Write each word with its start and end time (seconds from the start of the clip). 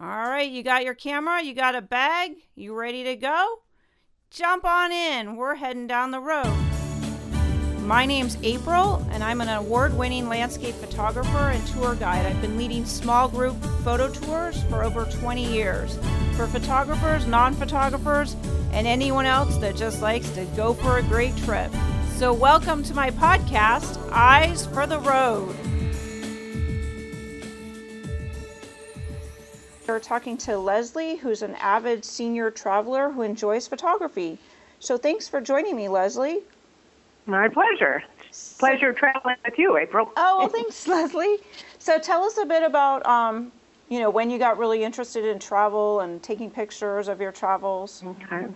All 0.00 0.06
right, 0.06 0.48
you 0.48 0.62
got 0.62 0.84
your 0.84 0.94
camera, 0.94 1.42
you 1.42 1.54
got 1.54 1.74
a 1.74 1.82
bag, 1.82 2.36
you 2.54 2.72
ready 2.72 3.02
to 3.02 3.16
go? 3.16 3.62
Jump 4.30 4.64
on 4.64 4.92
in. 4.92 5.34
We're 5.34 5.56
heading 5.56 5.88
down 5.88 6.12
the 6.12 6.20
road. 6.20 6.56
My 7.80 8.06
name's 8.06 8.36
April, 8.44 9.04
and 9.10 9.24
I'm 9.24 9.40
an 9.40 9.48
award 9.48 9.98
winning 9.98 10.28
landscape 10.28 10.76
photographer 10.76 11.50
and 11.50 11.66
tour 11.66 11.96
guide. 11.96 12.26
I've 12.26 12.40
been 12.40 12.56
leading 12.56 12.86
small 12.86 13.28
group 13.28 13.60
photo 13.82 14.08
tours 14.08 14.62
for 14.64 14.84
over 14.84 15.04
20 15.04 15.52
years 15.52 15.98
for 16.36 16.46
photographers, 16.46 17.26
non 17.26 17.54
photographers, 17.54 18.36
and 18.70 18.86
anyone 18.86 19.26
else 19.26 19.56
that 19.56 19.74
just 19.74 20.00
likes 20.00 20.30
to 20.30 20.44
go 20.54 20.74
for 20.74 20.98
a 20.98 21.02
great 21.02 21.36
trip. 21.38 21.72
So, 22.14 22.32
welcome 22.32 22.84
to 22.84 22.94
my 22.94 23.10
podcast, 23.10 23.98
Eyes 24.12 24.64
for 24.66 24.86
the 24.86 25.00
Road. 25.00 25.56
We're 29.88 30.00
talking 30.00 30.36
to 30.38 30.58
Leslie, 30.58 31.16
who's 31.16 31.40
an 31.40 31.54
avid 31.54 32.04
senior 32.04 32.50
traveler 32.50 33.10
who 33.10 33.22
enjoys 33.22 33.66
photography. 33.66 34.36
So, 34.80 34.98
thanks 34.98 35.28
for 35.28 35.40
joining 35.40 35.76
me, 35.76 35.88
Leslie. 35.88 36.40
My 37.24 37.48
pleasure. 37.48 38.02
Pleasure 38.58 38.92
traveling 38.92 39.36
with 39.46 39.54
you, 39.56 39.78
April. 39.78 40.10
Oh, 40.18 40.40
well, 40.40 40.48
thanks, 40.48 40.86
Leslie. 40.86 41.38
So, 41.78 41.98
tell 41.98 42.22
us 42.22 42.36
a 42.36 42.44
bit 42.44 42.62
about, 42.62 43.06
um, 43.06 43.50
you 43.88 43.98
know, 43.98 44.10
when 44.10 44.28
you 44.28 44.38
got 44.38 44.58
really 44.58 44.84
interested 44.84 45.24
in 45.24 45.38
travel 45.38 46.00
and 46.00 46.22
taking 46.22 46.50
pictures 46.50 47.08
of 47.08 47.18
your 47.18 47.32
travels. 47.32 48.04
Okay. 48.04 48.46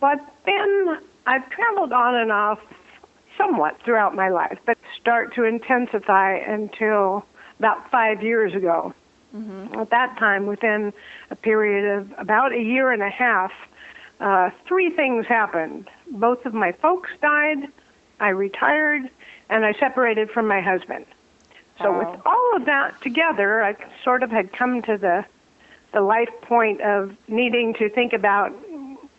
Well, 0.00 0.10
I've 0.10 0.44
been, 0.44 0.98
I've 1.24 1.48
traveled 1.50 1.92
on 1.92 2.16
and 2.16 2.32
off 2.32 2.58
somewhat 3.38 3.76
throughout 3.84 4.16
my 4.16 4.28
life, 4.28 4.58
but 4.66 4.76
start 5.00 5.36
to 5.36 5.44
intensify 5.44 6.34
until 6.34 7.24
about 7.60 7.88
five 7.92 8.24
years 8.24 8.56
ago. 8.56 8.92
Mm-hmm. 9.34 9.78
At 9.78 9.90
that 9.90 10.16
time, 10.18 10.46
within 10.46 10.92
a 11.30 11.36
period 11.36 11.98
of 11.98 12.12
about 12.18 12.52
a 12.52 12.60
year 12.60 12.92
and 12.92 13.02
a 13.02 13.10
half, 13.10 13.52
uh, 14.20 14.50
three 14.66 14.90
things 14.90 15.26
happened. 15.26 15.88
Both 16.10 16.46
of 16.46 16.54
my 16.54 16.72
folks 16.72 17.10
died, 17.20 17.68
I 18.20 18.30
retired, 18.30 19.10
and 19.50 19.64
I 19.64 19.74
separated 19.74 20.30
from 20.30 20.48
my 20.48 20.60
husband. 20.60 21.04
So 21.80 21.92
Wow. 21.92 21.98
with 21.98 22.20
all 22.26 22.56
of 22.56 22.64
that 22.64 23.00
together, 23.02 23.62
I 23.62 23.76
sort 24.02 24.22
of 24.22 24.30
had 24.30 24.52
come 24.52 24.82
to 24.82 24.96
the 24.96 25.24
the 25.92 26.00
life 26.02 26.28
point 26.42 26.82
of 26.82 27.16
needing 27.28 27.72
to 27.74 27.88
think 27.88 28.12
about 28.12 28.52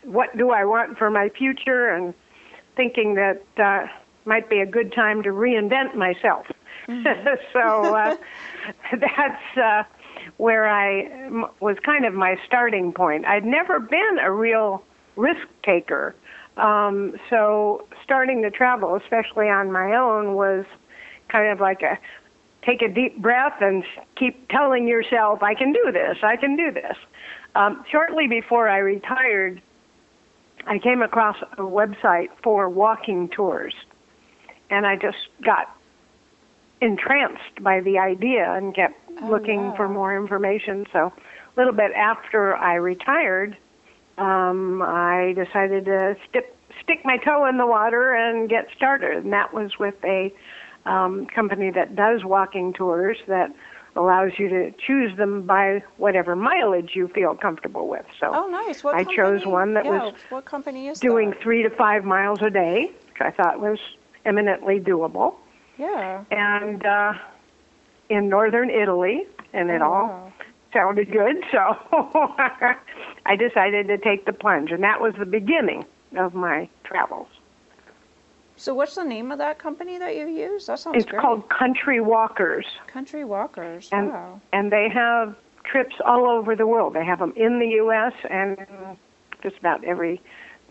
what 0.03 0.37
do 0.37 0.51
I 0.51 0.65
want 0.65 0.99
for 0.99 1.09
my 1.09 1.29
future 1.29 1.89
and 1.89 2.13
thinking 2.75 3.15
that 3.15 3.41
uh, 3.57 3.87
might 4.25 4.49
be 4.49 4.59
a 4.59 4.65
good 4.67 4.93
time 4.93 5.23
to 5.23 5.29
reinvent 5.29 5.95
myself. 5.95 6.45
so 7.53 7.95
uh, 7.95 8.15
that's 8.99 9.57
uh, 9.57 9.83
where 10.37 10.67
I 10.67 11.29
was 11.59 11.77
kind 11.85 12.05
of 12.05 12.13
my 12.13 12.37
starting 12.45 12.91
point. 12.93 13.25
I'd 13.25 13.45
never 13.45 13.79
been 13.79 14.17
a 14.21 14.31
real 14.31 14.83
risk 15.15 15.47
taker. 15.63 16.15
Um, 16.57 17.15
so 17.29 17.87
starting 18.03 18.41
to 18.41 18.51
travel, 18.51 18.95
especially 18.95 19.47
on 19.47 19.71
my 19.71 19.95
own, 19.95 20.35
was 20.35 20.65
kind 21.29 21.51
of 21.51 21.59
like 21.59 21.81
a 21.81 21.97
take 22.65 22.81
a 22.81 22.89
deep 22.89 23.17
breath 23.21 23.55
and 23.61 23.83
keep 24.17 24.47
telling 24.49 24.87
yourself, 24.87 25.41
I 25.41 25.53
can 25.55 25.71
do 25.71 25.91
this, 25.91 26.17
I 26.23 26.35
can 26.35 26.57
do 26.57 26.71
this. 26.71 26.97
Um, 27.55 27.83
shortly 27.89 28.27
before 28.27 28.67
I 28.67 28.79
retired, 28.79 29.61
I 30.67 30.77
came 30.77 31.01
across 31.01 31.37
a 31.53 31.61
website 31.61 32.27
for 32.43 32.69
walking 32.69 33.29
tours, 33.29 33.73
and 34.69 34.85
I 34.85 34.97
just 34.97 35.17
got 35.43 35.75
entranced 36.81 37.61
by 37.61 37.81
the 37.81 37.97
idea 37.97 38.53
and 38.53 38.75
kept 38.75 39.08
Oh, 39.21 39.27
looking 39.29 39.59
yeah. 39.61 39.75
for 39.75 39.87
more 39.89 40.15
information. 40.15 40.85
So, 40.93 41.11
a 41.15 41.59
little 41.59 41.73
bit 41.73 41.91
after 41.93 42.55
I 42.55 42.75
retired, 42.75 43.57
um, 44.17 44.81
I 44.81 45.33
decided 45.35 45.85
to 45.85 46.15
stick 46.29 46.55
stick 46.83 46.99
my 47.03 47.17
toe 47.17 47.45
in 47.47 47.57
the 47.57 47.65
water 47.67 48.13
and 48.13 48.49
get 48.49 48.67
started, 48.75 49.23
and 49.23 49.33
that 49.33 49.53
was 49.53 49.77
with 49.79 49.95
a 50.03 50.33
um, 50.85 51.25
company 51.27 51.71
that 51.71 51.95
does 51.95 52.23
walking 52.23 52.73
tours 52.73 53.17
that 53.27 53.53
allows 53.95 54.31
you 54.37 54.47
to 54.47 54.71
choose 54.87 55.15
them 55.17 55.41
by 55.41 55.83
whatever 55.97 56.35
mileage 56.35 56.91
you 56.93 57.07
feel 57.09 57.35
comfortable 57.35 57.87
with. 57.89 58.05
So 58.19 58.31
Oh, 58.33 58.47
nice. 58.47 58.83
What 58.83 58.95
I 58.95 59.03
chose 59.03 59.43
company- 59.43 59.51
one 59.51 59.73
that 59.73 59.85
yeah, 59.85 59.91
was 60.05 60.13
what 60.29 60.45
company 60.45 60.87
is 60.87 60.99
doing 60.99 61.31
that? 61.31 61.41
three 61.41 61.63
to 61.63 61.69
five 61.69 62.05
miles 62.05 62.41
a 62.41 62.49
day, 62.49 62.91
which 63.11 63.19
I 63.21 63.31
thought 63.31 63.59
was 63.59 63.79
eminently 64.25 64.79
doable, 64.79 65.35
Yeah. 65.77 66.23
and 66.31 66.85
uh, 66.85 67.13
in 68.09 68.29
northern 68.29 68.69
Italy, 68.69 69.25
and 69.53 69.69
it 69.69 69.81
Oh, 69.81 69.85
all 69.93 70.33
sounded 70.73 71.11
good. 71.11 71.43
So 71.51 71.57
I 73.25 73.35
decided 73.37 73.87
to 73.87 73.97
take 73.97 74.25
the 74.25 74.33
plunge, 74.33 74.71
and 74.71 74.83
that 74.83 75.01
was 75.01 75.13
the 75.17 75.25
beginning 75.25 75.85
of 76.17 76.33
my 76.33 76.69
travels. 76.83 77.27
So, 78.55 78.73
what's 78.73 78.95
the 78.95 79.05
name 79.05 79.31
of 79.31 79.37
that 79.37 79.57
company 79.57 79.97
that 79.99 80.15
you 80.17 80.27
use? 80.27 80.65
That 80.65 80.79
sounds 80.79 80.97
It's 80.97 81.09
great. 81.09 81.21
called 81.21 81.47
Country 81.49 82.01
Walkers. 82.01 82.65
Country 82.87 83.23
Walkers. 83.23 83.87
and 83.93 84.09
wow. 84.09 84.41
and 84.51 84.71
they 84.71 84.89
have 84.93 85.35
trips 85.63 85.95
all 86.05 86.27
over 86.27 86.55
the 86.55 86.67
world. 86.67 86.93
They 86.93 87.05
have 87.05 87.19
them 87.19 87.33
in 87.37 87.59
the 87.59 87.67
U.S. 87.83 88.11
and 88.29 88.57
just 89.41 89.57
about 89.57 89.83
every 89.85 90.21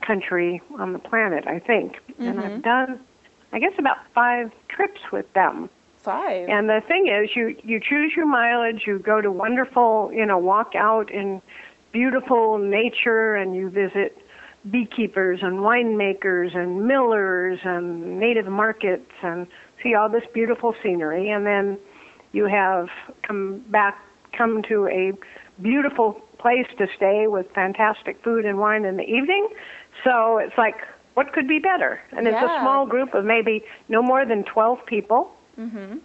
country 0.02 0.60
on 0.78 0.92
the 0.92 0.98
planet, 0.98 1.46
I 1.46 1.58
think. 1.60 1.96
And 2.18 2.38
I've 2.40 2.44
mm-hmm. 2.52 2.60
done, 2.60 3.00
I 3.52 3.58
guess, 3.58 3.72
about 3.78 3.96
five 4.14 4.50
trips 4.68 5.00
with 5.10 5.32
them. 5.32 5.70
Five. 6.08 6.48
And 6.48 6.70
the 6.70 6.80
thing 6.88 7.06
is, 7.06 7.36
you 7.36 7.54
you 7.62 7.78
choose 7.78 8.12
your 8.16 8.24
mileage. 8.24 8.84
You 8.86 8.98
go 8.98 9.20
to 9.20 9.30
wonderful, 9.30 10.10
you 10.10 10.24
know, 10.24 10.38
walk 10.38 10.72
out 10.74 11.10
in 11.10 11.42
beautiful 11.92 12.56
nature, 12.56 13.34
and 13.34 13.54
you 13.54 13.68
visit 13.68 14.16
beekeepers 14.70 15.40
and 15.42 15.58
winemakers 15.58 16.56
and 16.56 16.86
millers 16.86 17.58
and 17.62 18.18
native 18.18 18.46
markets 18.46 19.10
and 19.22 19.46
see 19.82 19.94
all 19.94 20.08
this 20.08 20.24
beautiful 20.32 20.74
scenery. 20.82 21.28
And 21.28 21.44
then 21.44 21.78
you 22.32 22.46
have 22.46 22.88
come 23.26 23.62
back, 23.68 24.02
come 24.32 24.62
to 24.62 24.86
a 24.86 25.12
beautiful 25.60 26.22
place 26.38 26.66
to 26.78 26.86
stay 26.96 27.26
with 27.26 27.50
fantastic 27.54 28.22
food 28.24 28.46
and 28.46 28.58
wine 28.58 28.86
in 28.86 28.96
the 28.96 29.04
evening. 29.04 29.48
So 30.04 30.38
it's 30.38 30.56
like, 30.56 30.76
what 31.12 31.34
could 31.34 31.48
be 31.48 31.58
better? 31.58 32.00
And 32.12 32.26
it's 32.26 32.40
Yeah. 32.40 32.56
a 32.56 32.60
small 32.60 32.86
group 32.86 33.12
of 33.14 33.26
maybe 33.26 33.62
no 33.90 34.00
more 34.02 34.24
than 34.24 34.44
12 34.44 34.86
people. 34.86 35.34
Mm-hmm. 35.58 35.98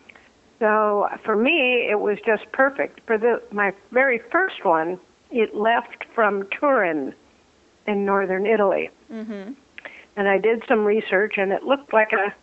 So 0.59 1.08
for 1.25 1.36
me, 1.36 1.88
it 1.90 2.00
was 2.00 2.18
just 2.25 2.50
perfect. 2.53 3.02
For 3.06 3.18
the 3.18 3.41
my 3.52 3.74
very 3.91 4.19
first 4.31 4.64
one, 4.64 5.00
it 5.31 5.56
left 5.56 6.06
from 6.16 6.47
Turin 6.58 7.14
in 7.88 8.06
northern 8.06 8.46
Italy, 8.46 8.90
Mm-hmm. 9.12 9.53
and 10.16 10.28
I 10.30 10.38
did 10.38 10.63
some 10.68 10.86
research, 10.86 11.34
and 11.38 11.52
it 11.52 11.63
looked 11.63 11.92
like 11.94 12.12
a 12.13 12.34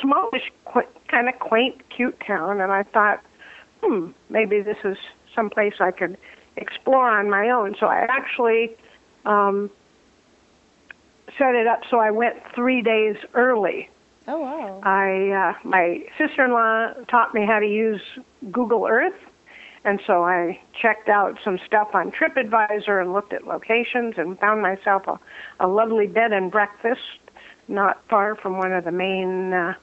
smallish, 0.00 0.50
qu- 0.64 0.88
kind 1.08 1.28
of 1.28 1.38
quaint, 1.38 1.82
cute 1.94 2.18
town. 2.26 2.60
And 2.60 2.72
I 2.72 2.82
thought, 2.84 3.22
hmm, 3.82 4.10
maybe 4.30 4.62
this 4.62 4.78
is 4.84 4.96
some 5.34 5.50
place 5.50 5.74
I 5.80 5.90
could 5.90 6.16
explore 6.56 7.10
on 7.10 7.28
my 7.28 7.50
own. 7.50 7.76
So 7.78 7.86
I 7.86 8.06
actually 8.08 8.74
um, 9.26 9.70
set 11.38 11.54
it 11.54 11.66
up 11.66 11.80
so 11.90 11.98
I 11.98 12.10
went 12.10 12.36
three 12.54 12.80
days 12.80 13.16
early. 13.34 13.90
Oh, 14.28 14.40
wow. 14.40 14.80
I 14.82 15.30
uh, 15.30 15.68
my 15.68 16.00
sister-in-law 16.18 17.04
taught 17.08 17.32
me 17.32 17.46
how 17.46 17.60
to 17.60 17.66
use 17.66 18.00
Google 18.50 18.86
Earth, 18.88 19.18
and 19.84 20.00
so 20.06 20.24
I 20.24 20.60
checked 20.80 21.08
out 21.08 21.38
some 21.44 21.58
stuff 21.64 21.88
on 21.94 22.10
TripAdvisor 22.10 23.00
and 23.00 23.12
looked 23.12 23.32
at 23.32 23.46
locations 23.46 24.14
and 24.16 24.38
found 24.40 24.62
myself 24.62 25.04
a, 25.06 25.20
a 25.64 25.68
lovely 25.68 26.08
bed 26.08 26.32
and 26.32 26.50
breakfast 26.50 27.00
not 27.68 28.00
far 28.08 28.34
from 28.34 28.58
one 28.58 28.72
of 28.72 28.84
the 28.84 28.92
main 28.92 29.52
uh, 29.52 29.74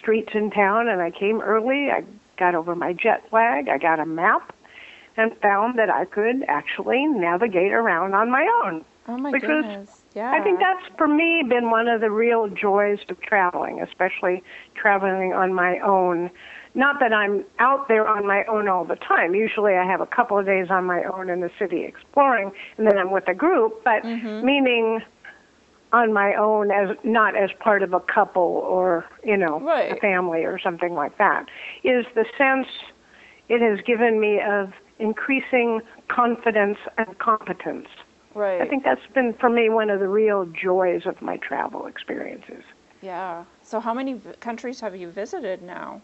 streets 0.00 0.30
in 0.34 0.50
town. 0.50 0.88
And 0.88 1.02
I 1.02 1.10
came 1.10 1.40
early. 1.42 1.90
I 1.90 2.02
got 2.38 2.54
over 2.54 2.74
my 2.74 2.92
jet 2.92 3.24
lag. 3.32 3.68
I 3.68 3.78
got 3.78 4.00
a 4.00 4.06
map 4.06 4.54
and 5.16 5.36
found 5.40 5.78
that 5.78 5.90
I 5.90 6.04
could 6.04 6.44
actually 6.48 7.06
navigate 7.06 7.72
around 7.72 8.14
on 8.14 8.30
my 8.30 8.46
own. 8.64 8.84
oh, 9.08 9.16
my 9.16 9.30
which 9.30 9.42
was- 9.42 9.64
goodness. 9.64 10.02
yeah. 10.14 10.32
I 10.32 10.42
think 10.42 10.60
that's 10.60 10.86
for 10.96 11.08
me 11.08 11.42
been 11.48 11.70
one 11.70 11.88
of 11.88 12.00
the 12.00 12.10
real 12.10 12.48
joys 12.48 12.98
of 13.08 13.20
traveling, 13.20 13.80
especially 13.80 14.42
traveling 14.74 15.32
on 15.32 15.54
my 15.54 15.78
own. 15.80 16.30
Not 16.74 17.00
that 17.00 17.12
I'm 17.12 17.44
out 17.58 17.88
there 17.88 18.06
on 18.06 18.26
my 18.26 18.44
own 18.44 18.68
all 18.68 18.84
the 18.84 18.96
time. 18.96 19.34
Usually 19.34 19.74
I 19.74 19.84
have 19.84 20.02
a 20.02 20.06
couple 20.06 20.38
of 20.38 20.44
days 20.44 20.66
on 20.70 20.84
my 20.84 21.04
own 21.04 21.30
in 21.30 21.40
the 21.40 21.50
city 21.58 21.84
exploring 21.84 22.52
and 22.76 22.86
then 22.86 22.98
I'm 22.98 23.10
with 23.10 23.26
a 23.28 23.34
group, 23.34 23.82
but 23.82 24.02
mm-hmm. 24.02 24.44
meaning 24.44 25.00
on 25.92 26.12
my 26.12 26.34
own 26.34 26.70
as 26.70 26.94
not 27.04 27.34
as 27.36 27.50
part 27.60 27.82
of 27.82 27.94
a 27.94 28.00
couple 28.00 28.42
or, 28.42 29.06
you 29.24 29.36
know, 29.36 29.60
a 29.96 29.96
family 30.00 30.44
or 30.44 30.58
something 30.58 30.94
like 30.94 31.16
that. 31.16 31.46
Is 31.84 32.04
the 32.14 32.26
sense 32.36 32.66
it 33.48 33.62
has 33.62 33.82
given 33.86 34.20
me 34.20 34.40
of 34.40 34.72
increasing 34.98 35.80
confidence 36.08 36.78
and 36.98 37.18
competence. 37.18 37.88
Right. 38.34 38.60
I 38.60 38.66
think 38.66 38.84
that's 38.84 39.06
been 39.14 39.34
for 39.40 39.48
me 39.48 39.68
one 39.68 39.88
of 39.90 40.00
the 40.00 40.08
real 40.08 40.46
joys 40.46 41.02
of 41.06 41.20
my 41.22 41.38
travel 41.38 41.86
experiences. 41.86 42.62
Yeah. 43.00 43.44
So, 43.62 43.80
how 43.80 43.94
many 43.94 44.14
v- 44.14 44.32
countries 44.40 44.80
have 44.80 44.96
you 44.96 45.10
visited 45.10 45.62
now? 45.62 46.02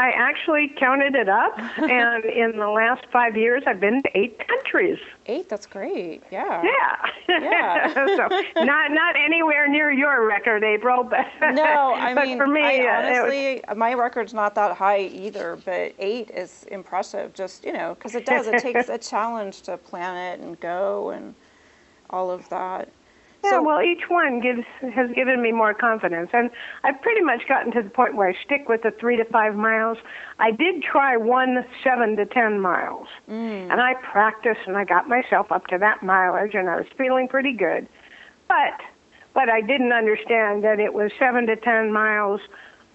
I 0.00 0.12
actually 0.12 0.72
counted 0.78 1.14
it 1.14 1.28
up, 1.28 1.58
and 1.78 2.24
in 2.24 2.56
the 2.58 2.68
last 2.70 3.04
five 3.12 3.36
years, 3.36 3.62
I've 3.66 3.80
been 3.80 4.02
to 4.02 4.18
eight 4.18 4.40
countries. 4.48 4.98
Eight, 5.26 5.50
that's 5.50 5.66
great. 5.66 6.22
Yeah. 6.30 6.62
Yeah. 6.64 7.10
Yeah. 7.28 7.94
so 8.16 8.64
not 8.64 8.92
not 8.92 9.14
anywhere 9.22 9.68
near 9.68 9.90
your 9.90 10.26
record, 10.26 10.64
April, 10.64 11.04
but 11.04 11.26
No, 11.52 11.92
I 11.94 12.14
but 12.14 12.24
mean, 12.24 12.38
for 12.38 12.46
me, 12.46 12.62
I 12.62 12.70
it 12.72 12.82
was- 13.10 13.18
honestly, 13.18 13.62
my 13.76 13.92
record's 13.92 14.32
not 14.32 14.54
that 14.54 14.74
high 14.74 15.00
either, 15.00 15.58
but 15.66 15.92
eight 15.98 16.30
is 16.30 16.64
impressive. 16.70 17.34
Just 17.34 17.62
you 17.66 17.74
know, 17.74 17.94
because 17.94 18.14
it 18.14 18.24
does. 18.24 18.46
It 18.46 18.58
takes 18.62 18.88
a 18.88 18.96
challenge 18.96 19.60
to 19.62 19.76
plan 19.76 20.16
it 20.16 20.42
and 20.42 20.58
go 20.60 21.10
and 21.10 21.34
all 22.08 22.30
of 22.30 22.48
that. 22.48 22.88
Yeah, 23.42 23.50
So- 23.50 23.62
well, 23.62 23.80
each 23.82 24.08
one 24.08 24.40
gives 24.40 24.64
has 24.94 25.10
given 25.12 25.40
me 25.40 25.50
more 25.52 25.72
confidence, 25.72 26.30
and 26.32 26.50
I've 26.84 27.00
pretty 27.00 27.22
much 27.22 27.46
gotten 27.48 27.72
to 27.72 27.82
the 27.82 27.88
point 27.90 28.14
where 28.14 28.28
I 28.28 28.34
stick 28.44 28.68
with 28.68 28.82
the 28.82 28.90
three 28.90 29.16
to 29.16 29.24
five 29.24 29.54
miles. 29.56 29.98
I 30.38 30.50
did 30.50 30.82
try 30.82 31.16
one 31.16 31.64
seven 31.82 32.16
to 32.16 32.26
ten 32.26 32.60
miles, 32.60 33.08
Mm. 33.30 33.70
and 33.70 33.80
I 33.80 33.94
practiced, 33.94 34.60
and 34.66 34.76
I 34.76 34.84
got 34.84 35.08
myself 35.08 35.50
up 35.50 35.66
to 35.68 35.78
that 35.78 36.02
mileage, 36.02 36.54
and 36.54 36.68
I 36.68 36.76
was 36.76 36.86
feeling 36.98 37.28
pretty 37.28 37.52
good. 37.52 37.86
But 38.48 38.80
but 39.32 39.48
I 39.48 39.60
didn't 39.60 39.92
understand 39.92 40.64
that 40.64 40.80
it 40.80 40.92
was 40.92 41.12
seven 41.18 41.46
to 41.46 41.54
ten 41.56 41.92
miles 41.92 42.40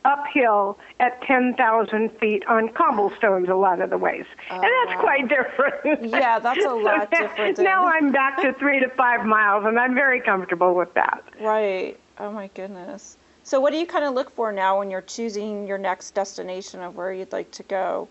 uphill 0.05 0.77
at 0.99 1.21
ten 1.23 1.53
thousand 1.55 2.09
feet 2.19 2.43
on 2.47 2.69
cobblestones 2.69 3.49
a 3.49 3.55
lot 3.55 3.81
of 3.81 3.89
the 3.89 3.97
ways, 3.97 4.25
and 4.49 4.61
that's 4.63 4.71
Oh, 4.71 4.85
wow. 4.95 5.01
quite 5.01 5.27
different. 5.27 6.03
Yeah, 6.11 6.39
that's 6.39 6.63
a 6.63 6.69
lot 6.69 7.09
different 7.19 7.57
now 7.59 7.85
I'm 7.85 8.11
back 8.11 8.41
to 8.41 8.53
three 8.53 8.79
to 8.79 8.89
five 8.89 9.25
miles, 9.25 9.65
and 9.65 9.77
I'm 9.79 9.95
very 9.95 10.21
comfortable 10.21 10.75
with 10.75 10.93
that. 10.93 11.23
Right. 11.41 11.99
Oh 12.19 12.31
my 12.31 12.47
goodness. 12.53 13.17
So 13.43 13.59
what 13.59 13.71
do 13.73 13.77
you 13.77 13.85
kind 13.85 14.05
of 14.05 14.13
look 14.13 14.31
for 14.31 14.51
now 14.51 14.79
when 14.79 14.89
you're 14.89 15.01
choosing 15.01 15.67
your 15.67 15.77
next 15.77 16.11
destination 16.11 16.81
of 16.81 16.95
where 16.95 17.11
you'd 17.13 17.31
like 17.31 17.51
to 17.51 17.63
go? 17.63 18.07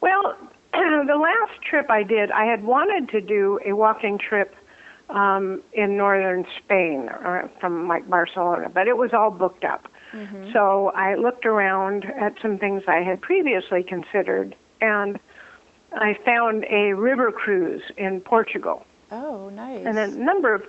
Well, 0.00 0.36
the 0.72 1.16
last 1.18 1.62
trip 1.62 1.90
I 1.90 2.02
did, 2.02 2.30
I 2.30 2.44
had 2.44 2.64
wanted 2.64 3.08
to 3.10 3.20
do 3.20 3.58
a 3.64 3.72
walking 3.72 4.18
trip 4.18 4.54
um, 5.10 5.62
in 5.72 5.96
northern 5.96 6.46
Spain, 6.58 7.08
or 7.10 7.50
from 7.60 7.86
like 7.88 8.08
Barcelona, 8.08 8.68
but 8.72 8.88
it 8.88 8.96
was 8.96 9.12
all 9.12 9.30
booked 9.30 9.64
up. 9.64 9.86
Mm-hmm. 10.12 10.52
So 10.52 10.92
I 10.94 11.14
looked 11.14 11.46
around 11.46 12.04
at 12.04 12.34
some 12.40 12.58
things 12.58 12.82
I 12.86 13.02
had 13.02 13.20
previously 13.20 13.82
considered, 13.82 14.54
and 14.80 15.18
I 15.94 16.18
found 16.24 16.64
a 16.70 16.92
river 16.94 17.32
cruise 17.32 17.82
in 17.96 18.20
Portugal. 18.20 18.84
Oh, 19.10 19.48
nice. 19.50 19.84
And 19.86 19.98
a 19.98 20.08
number 20.08 20.54
of 20.54 20.64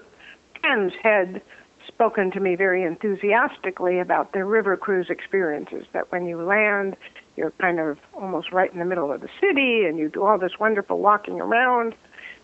friends 0.59 0.93
had 1.01 1.41
spoken 1.87 2.31
to 2.31 2.39
me 2.39 2.55
very 2.55 2.83
enthusiastically 2.83 3.99
about 3.99 4.33
their 4.33 4.45
river 4.45 4.77
cruise 4.77 5.09
experiences. 5.09 5.85
That 5.93 6.11
when 6.11 6.25
you 6.25 6.41
land, 6.41 6.95
you're 7.35 7.51
kind 7.51 7.79
of 7.79 7.99
almost 8.13 8.51
right 8.51 8.71
in 8.71 8.79
the 8.79 8.85
middle 8.85 9.11
of 9.11 9.21
the 9.21 9.29
city, 9.41 9.85
and 9.85 9.97
you 9.97 10.09
do 10.09 10.23
all 10.23 10.37
this 10.37 10.59
wonderful 10.59 10.99
walking 10.99 11.41
around. 11.41 11.95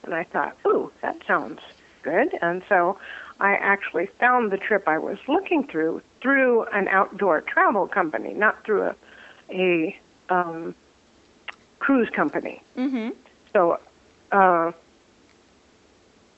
And 0.03 0.13
I 0.13 0.23
thought, 0.23 0.57
ooh, 0.65 0.91
that 1.01 1.17
sounds 1.27 1.59
good. 2.03 2.37
And 2.41 2.63
so 2.69 2.97
I 3.39 3.53
actually 3.53 4.07
found 4.19 4.51
the 4.51 4.57
trip 4.57 4.87
I 4.87 4.97
was 4.97 5.17
looking 5.27 5.67
through 5.67 6.01
through 6.21 6.63
an 6.66 6.88
outdoor 6.88 7.42
travel 7.42 7.88
company, 7.88 8.33
not 8.33 8.63
through 8.66 8.83
a 8.83 8.95
a 9.51 9.98
um, 10.30 10.75
cruise 11.80 12.10
company. 12.10 12.62
mm-hmm. 12.77 13.10
So 13.54 13.80
uh, 14.31 14.71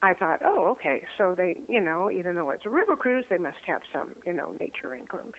I 0.02 0.14
thought, 0.14 0.42
oh, 0.44 0.70
okay. 0.70 1.06
So 1.18 1.36
they, 1.36 1.62
you 1.68 1.82
know, 1.82 2.10
even 2.10 2.36
though 2.36 2.50
it's 2.52 2.66
a 2.66 2.70
river 2.70 2.96
cruise, 2.96 3.26
they 3.30 3.38
must 3.38 3.60
have 3.66 3.82
some, 3.92 4.16
you 4.26 4.34
know, 4.34 4.54
nature 4.60 4.96
income, 4.96 5.34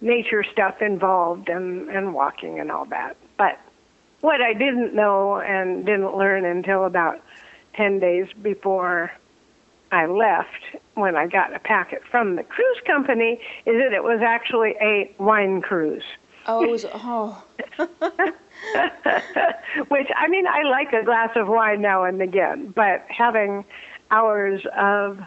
nature 0.00 0.44
stuff 0.44 0.80
involved 0.80 1.48
and 1.48 1.88
and 1.88 2.14
walking 2.14 2.60
and 2.60 2.70
all 2.70 2.84
that. 2.86 3.16
But 3.36 3.58
what 4.20 4.40
I 4.40 4.52
didn't 4.52 4.94
know 4.94 5.40
and 5.40 5.84
didn't 5.84 6.16
learn 6.16 6.44
until 6.44 6.84
about 6.84 7.20
ten 7.74 7.98
days 7.98 8.28
before 8.40 9.10
I 9.90 10.06
left, 10.06 10.62
when 11.00 11.16
I 11.16 11.26
got 11.26 11.54
a 11.54 11.58
packet 11.58 12.02
from 12.10 12.36
the 12.36 12.42
cruise 12.44 12.80
company, 12.86 13.40
is 13.66 13.74
that 13.82 13.92
it 13.92 14.04
was 14.04 14.20
actually 14.22 14.74
a 14.80 15.10
wine 15.18 15.60
cruise. 15.62 16.04
Oh, 16.46 16.62
it 16.64 16.70
was, 16.70 16.84
oh. 16.94 17.42
Which 19.88 20.08
I 20.16 20.28
mean, 20.28 20.46
I 20.46 20.62
like 20.62 20.92
a 20.92 21.04
glass 21.04 21.30
of 21.36 21.48
wine 21.48 21.80
now 21.80 22.04
and 22.04 22.20
again, 22.22 22.72
but 22.74 23.04
having 23.08 23.64
hours 24.10 24.62
of 24.76 25.18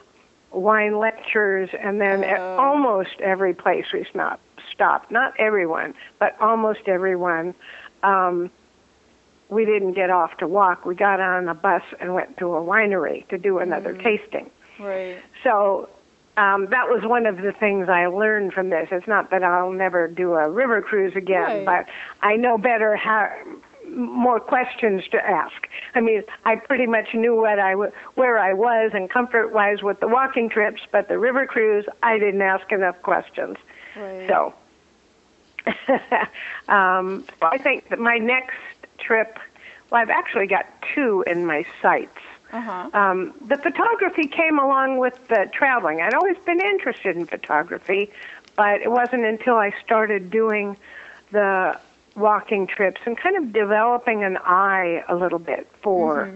wine 0.52 1.00
lectures 1.00 1.70
and 1.82 2.00
then 2.00 2.24
at 2.24 2.40
Oh. 2.40 2.58
almost 2.60 3.20
every 3.20 3.54
place 3.54 3.86
we 3.92 4.06
stop, 4.10 4.40
stopped, 4.72 5.10
not 5.12 5.34
everyone, 5.40 5.94
but 6.20 6.36
almost 6.40 6.82
everyone, 6.88 7.56
um, 8.04 8.52
we 9.50 9.66
didn't 9.66 9.94
get 9.94 10.10
off 10.10 10.38
to 10.38 10.48
walk. 10.48 10.86
We 10.86 10.96
got 10.96 11.20
on 11.20 11.48
a 11.48 11.54
bus 11.56 11.82
and 12.00 12.14
went 12.14 12.38
to 12.38 12.54
a 12.56 12.62
winery 12.62 13.28
to 13.30 13.38
do 13.38 13.60
another 13.60 13.94
tasting. 13.94 14.50
Right. 14.80 15.18
So 15.44 15.90
um, 16.38 16.68
that 16.72 16.90
was 16.90 17.04
one 17.04 17.26
of 17.26 17.38
the 17.38 17.52
things 17.52 17.90
I 17.90 18.08
learned 18.08 18.54
from 18.54 18.70
this. 18.70 18.88
It's 18.92 19.08
not 19.08 19.30
that 19.32 19.44
I'll 19.44 19.72
never 19.72 20.08
do 20.08 20.34
a 20.34 20.50
river 20.50 20.82
cruise 20.82 21.16
again, 21.16 21.66
Right. 21.66 21.86
but 21.86 21.86
I 22.26 22.36
know 22.36 22.58
better 22.58 22.96
how 22.96 23.32
more 23.90 24.40
questions 24.40 25.04
to 25.12 25.24
ask. 25.24 25.68
I 25.94 26.02
mean, 26.02 26.24
I 26.46 26.56
pretty 26.56 26.88
much 26.88 27.14
knew 27.14 27.36
what 27.36 27.60
I 27.60 27.72
w- 27.72 27.92
where 28.16 28.40
I 28.40 28.54
was 28.54 28.92
and 28.94 29.10
comfort-wise 29.10 29.84
with 29.84 30.00
the 30.00 30.08
walking 30.08 30.50
trips, 30.50 30.82
but 30.92 31.10
the 31.10 31.20
river 31.20 31.46
cruise, 31.46 31.86
I 32.02 32.18
didn't 32.18 32.42
ask 32.42 32.72
enough 32.72 33.00
questions. 33.04 33.58
Right. 33.96 34.28
So, 34.28 34.54
um, 36.74 37.26
I 37.42 37.58
think 37.58 37.90
that 37.90 38.00
my 38.00 38.18
next 38.18 38.56
trip, 38.98 39.38
well, 39.92 40.02
I've 40.02 40.10
actually 40.10 40.48
got 40.48 40.66
two 40.96 41.24
in 41.28 41.46
my 41.46 41.66
sights. 41.82 42.18
Uh-huh. 42.54 42.90
Um, 42.94 43.34
the 43.48 43.58
photography 43.58 44.28
came 44.28 44.60
along 44.60 45.00
with 45.00 45.28
the 45.28 45.50
traveling. 45.52 46.02
I'd 46.02 46.14
always 46.14 46.38
been 46.46 46.62
interested 46.62 47.18
in 47.18 47.26
photography, 47.26 48.12
but 48.56 48.82
it 48.82 48.92
wasn't 48.92 49.26
until 49.26 49.56
I 49.56 49.74
started 49.84 50.30
doing 50.30 50.78
the 51.32 51.80
walking 52.16 52.68
trips 52.68 53.02
and 53.06 53.18
kind 53.18 53.36
of 53.38 53.52
developing 53.52 54.24
an 54.24 54.38
eye 54.38 55.04
a 55.10 55.16
little 55.16 55.40
bit 55.40 55.68
for 55.82 56.32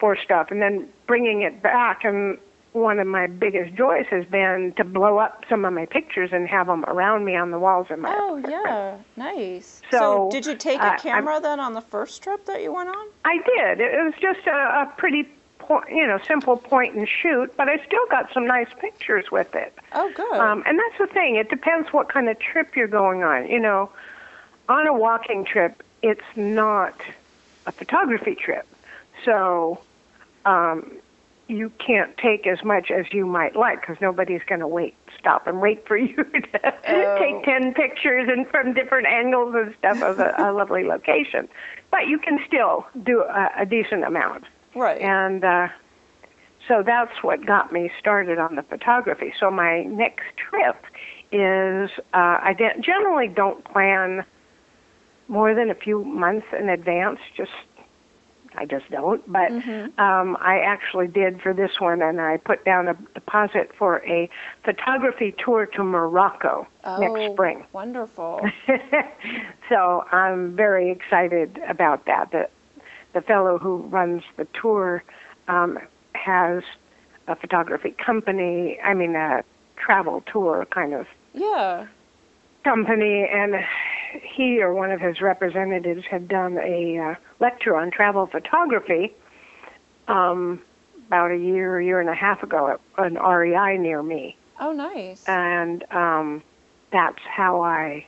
for 0.00 0.16
stuff, 0.16 0.50
and 0.50 0.60
then 0.60 0.88
bringing 1.06 1.42
it 1.42 1.62
back. 1.62 2.04
And 2.04 2.38
one 2.72 3.00
of 3.00 3.06
my 3.06 3.26
biggest 3.26 3.74
joys 3.74 4.06
has 4.10 4.24
been 4.26 4.72
to 4.76 4.84
blow 4.84 5.18
up 5.18 5.44
some 5.48 5.64
of 5.64 5.72
my 5.72 5.86
pictures 5.86 6.30
and 6.32 6.46
have 6.48 6.68
them 6.68 6.84
around 6.86 7.24
me 7.24 7.34
on 7.34 7.50
the 7.50 7.58
walls 7.58 7.88
in 7.90 8.00
my 8.00 8.14
Oh, 8.16 8.36
yeah. 8.36 8.96
Nice. 9.16 9.82
So, 9.90 10.28
did 10.30 10.46
you 10.46 10.54
take 10.54 10.80
uh, 10.80 10.84
a 10.84 10.86
I'm- 10.90 10.98
camera 11.00 11.40
then 11.40 11.58
on 11.58 11.74
the 11.74 11.80
first 11.80 12.22
trip 12.22 12.46
that 12.46 12.62
you 12.62 12.72
went 12.72 12.88
on? 12.88 13.06
I 13.24 13.38
did. 13.38 13.80
It 13.80 14.04
was 14.04 14.14
just 14.20 14.46
a, 14.46 14.50
a 14.52 14.92
pretty, 14.96 15.28
po- 15.58 15.82
you 15.88 16.06
know, 16.06 16.18
simple 16.28 16.56
point 16.56 16.94
and 16.94 17.08
shoot, 17.08 17.52
but 17.56 17.68
I 17.68 17.84
still 17.84 18.06
got 18.08 18.32
some 18.32 18.46
nice 18.46 18.68
pictures 18.78 19.32
with 19.32 19.52
it. 19.56 19.76
Oh, 19.92 20.12
good. 20.14 20.32
Um, 20.38 20.62
and 20.64 20.78
that's 20.78 20.98
the 20.98 21.12
thing. 21.12 21.34
It 21.36 21.50
depends 21.50 21.92
what 21.92 22.08
kind 22.08 22.28
of 22.28 22.38
trip 22.38 22.76
you're 22.76 22.86
going 22.86 23.24
on. 23.24 23.48
You 23.48 23.58
know, 23.58 23.90
on 24.68 24.86
a 24.86 24.92
walking 24.94 25.44
trip, 25.44 25.82
it's 26.02 26.22
not 26.36 26.94
a 27.66 27.72
photography 27.72 28.36
trip, 28.36 28.66
so 29.24 29.80
um, 30.46 30.92
you 31.50 31.70
can't 31.84 32.16
take 32.16 32.46
as 32.46 32.62
much 32.64 32.90
as 32.90 33.06
you 33.12 33.26
might 33.26 33.56
like 33.56 33.80
because 33.80 33.96
nobody's 34.00 34.42
going 34.48 34.60
to 34.60 34.68
wait, 34.68 34.94
stop 35.18 35.46
and 35.46 35.60
wait 35.60 35.86
for 35.86 35.96
you 36.08 36.14
to 36.16 36.72
Oh. 36.88 37.18
take 37.18 37.44
ten 37.44 37.74
pictures 37.74 38.28
and 38.30 38.46
from 38.48 38.72
different 38.74 39.06
angles 39.06 39.54
and 39.56 39.74
stuff 39.78 40.02
of 40.02 40.18
a, 40.20 40.34
a 40.38 40.52
lovely 40.56 40.84
location. 40.84 41.48
But 41.90 42.06
you 42.08 42.18
can 42.18 42.38
still 42.46 42.86
do 43.04 43.22
a, 43.22 43.50
a 43.62 43.66
decent 43.66 44.04
amount. 44.04 44.44
right. 44.74 45.00
And 45.00 45.44
uh, 45.44 45.68
so 46.68 46.82
that's 46.86 47.22
what 47.22 47.44
got 47.44 47.72
me 47.72 47.90
started 47.98 48.38
on 48.38 48.54
the 48.54 48.62
photography. 48.62 49.32
So 49.38 49.50
my 49.50 49.82
next 49.82 50.24
trip 50.36 50.76
is 51.32 51.90
uh, 52.14 52.38
I 52.42 52.54
de- 52.56 52.80
generally 52.80 53.28
don't 53.28 53.64
plan 53.64 54.24
more 55.28 55.54
than 55.54 55.70
a 55.70 55.74
few 55.74 56.04
months 56.04 56.46
in 56.58 56.68
advance. 56.68 57.18
Just 57.36 57.50
I 58.60 58.66
just 58.66 58.90
don't. 58.90 59.22
But 59.32 59.50
um, 59.98 60.36
I 60.38 60.60
actually 60.62 61.08
did 61.08 61.40
for 61.40 61.54
this 61.54 61.80
one, 61.80 62.02
and 62.02 62.20
I 62.20 62.36
put 62.36 62.62
down 62.66 62.88
a 62.88 62.94
deposit 63.14 63.70
for 63.78 64.04
a 64.04 64.28
photography 64.64 65.34
tour 65.42 65.64
to 65.64 65.82
Morocco 65.82 66.68
oh, 66.84 66.98
next 66.98 67.32
spring. 67.32 67.64
Wonderful. 67.72 68.42
so 69.70 70.04
I'm 70.12 70.54
very 70.54 70.90
excited 70.90 71.58
about 71.66 72.04
that. 72.04 72.30
The 72.32 72.48
the 73.14 73.22
fellow 73.22 73.58
who 73.58 73.78
runs 73.84 74.22
the 74.36 74.46
tour 74.60 75.02
um, 75.48 75.78
has 76.14 76.62
a 77.26 77.34
photography 77.34 77.94
company. 78.04 78.78
I 78.84 78.92
mean, 78.92 79.16
a 79.16 79.42
travel 79.76 80.22
tour 80.30 80.66
kind 80.70 80.92
of 80.92 81.06
yeah. 81.32 81.86
company, 82.62 83.26
and 83.32 83.54
he 84.22 84.60
or 84.62 84.72
one 84.74 84.90
of 84.90 85.00
his 85.00 85.20
representatives 85.20 86.04
had 86.10 86.28
done 86.28 86.58
a 86.58 86.98
uh, 86.98 87.14
lecture 87.40 87.76
on 87.76 87.90
travel 87.90 88.26
photography 88.26 89.14
um, 90.08 90.60
about 91.06 91.30
a 91.30 91.36
year, 91.36 91.80
year 91.80 92.00
and 92.00 92.08
a 92.08 92.14
half 92.14 92.42
ago 92.42 92.78
at 92.98 93.04
an 93.04 93.14
REI 93.14 93.78
near 93.78 94.02
me 94.02 94.36
Oh, 94.60 94.72
nice. 94.72 95.22
and 95.26 95.84
um, 95.92 96.42
that's 96.92 97.22
how 97.24 97.62
I 97.62 98.06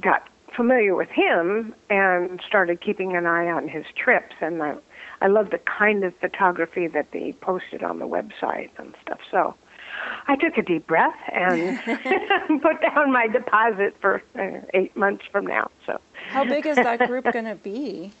got 0.00 0.28
familiar 0.54 0.94
with 0.94 1.08
him 1.08 1.74
and 1.90 2.40
started 2.46 2.80
keeping 2.80 3.16
an 3.16 3.26
eye 3.26 3.50
on 3.50 3.68
his 3.68 3.84
trips 3.96 4.34
and 4.40 4.62
I 4.62 4.74
I 5.22 5.28
love 5.28 5.50
the 5.50 5.58
kind 5.58 6.02
of 6.02 6.14
photography 6.16 6.88
that 6.88 7.12
they 7.12 7.32
posted 7.40 7.84
on 7.84 8.00
the 8.00 8.08
website 8.08 8.70
and 8.76 8.92
stuff. 9.02 9.20
So 9.30 9.54
I 10.28 10.36
took 10.36 10.56
a 10.58 10.62
deep 10.62 10.86
breath 10.86 11.14
and 11.32 11.78
put 12.62 12.80
down 12.82 13.12
my 13.12 13.26
deposit 13.28 13.94
for 14.00 14.22
uh, 14.38 14.60
eight 14.74 14.96
months 14.96 15.24
from 15.30 15.46
now. 15.46 15.70
So 15.86 15.98
how 16.32 16.44
big 16.44 16.66
is 16.66 16.76
that 16.76 17.06
group 17.06 17.24
going 17.32 17.44
to 17.44 17.54
be? 17.56 18.12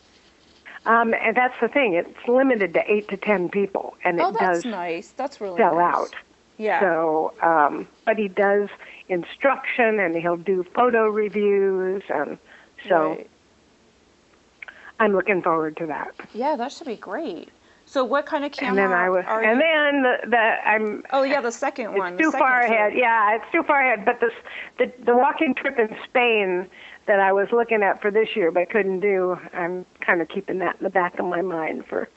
Um, 0.84 1.14
and 1.14 1.36
that's 1.36 1.54
the 1.60 1.68
thing; 1.68 1.94
it's 1.94 2.28
limited 2.28 2.74
to 2.74 2.80
eight 2.88 3.08
to 3.08 3.16
ten 3.16 3.48
people, 3.48 3.94
and 4.04 4.20
oh, 4.20 4.28
it 4.28 4.32
that's 4.38 4.64
does 4.64 4.72
nice. 4.72 5.12
That's 5.12 5.40
really 5.40 5.58
sell 5.58 5.76
nice. 5.76 5.94
out. 5.94 6.14
Yeah. 6.58 6.80
So, 6.80 7.34
um, 7.42 7.88
but 8.04 8.16
he 8.16 8.28
does 8.28 8.68
instruction, 9.08 10.00
and 10.00 10.16
he'll 10.16 10.36
do 10.36 10.64
photo 10.74 11.08
reviews, 11.08 12.02
and 12.08 12.38
so 12.88 13.10
Right. 13.10 13.30
I'm 14.98 15.12
looking 15.14 15.42
forward 15.42 15.76
to 15.78 15.86
that. 15.86 16.14
Yeah, 16.34 16.56
that 16.56 16.72
should 16.72 16.86
be 16.86 16.96
great. 16.96 17.50
So 17.92 18.04
what 18.04 18.24
kind 18.24 18.42
of 18.42 18.52
camera 18.52 18.70
and 18.70 18.78
then 18.78 18.98
I 18.98 19.10
was, 19.10 19.22
are 19.26 19.42
and 19.42 19.60
you? 19.60 19.66
then 19.66 20.02
the, 20.02 20.30
the 20.30 20.36
I'm. 20.66 21.02
oh 21.10 21.24
yeah, 21.24 21.42
the 21.42 21.52
second 21.52 21.94
one. 21.94 22.14
It's 22.14 22.22
too 22.22 22.30
far 22.30 22.60
trip. 22.60 22.70
ahead. 22.72 22.92
Yeah, 22.96 23.36
it's 23.36 23.44
too 23.52 23.62
far 23.64 23.82
ahead. 23.86 24.06
But 24.06 24.18
this, 24.18 24.32
the 24.78 24.90
the 25.04 25.14
walking 25.14 25.54
trip 25.54 25.78
in 25.78 25.94
Spain 26.04 26.70
that 27.06 27.20
I 27.20 27.34
was 27.34 27.48
looking 27.52 27.82
at 27.82 28.00
for 28.00 28.10
this 28.10 28.34
year 28.34 28.50
but 28.50 28.70
couldn't 28.70 29.00
do. 29.00 29.36
I'm 29.52 29.84
kind 30.00 30.22
of 30.22 30.28
keeping 30.30 30.58
that 30.60 30.76
in 30.80 30.84
the 30.84 30.88
back 30.90 31.18
of 31.18 31.26
my 31.26 31.42
mind 31.42 31.84
for 31.86 32.08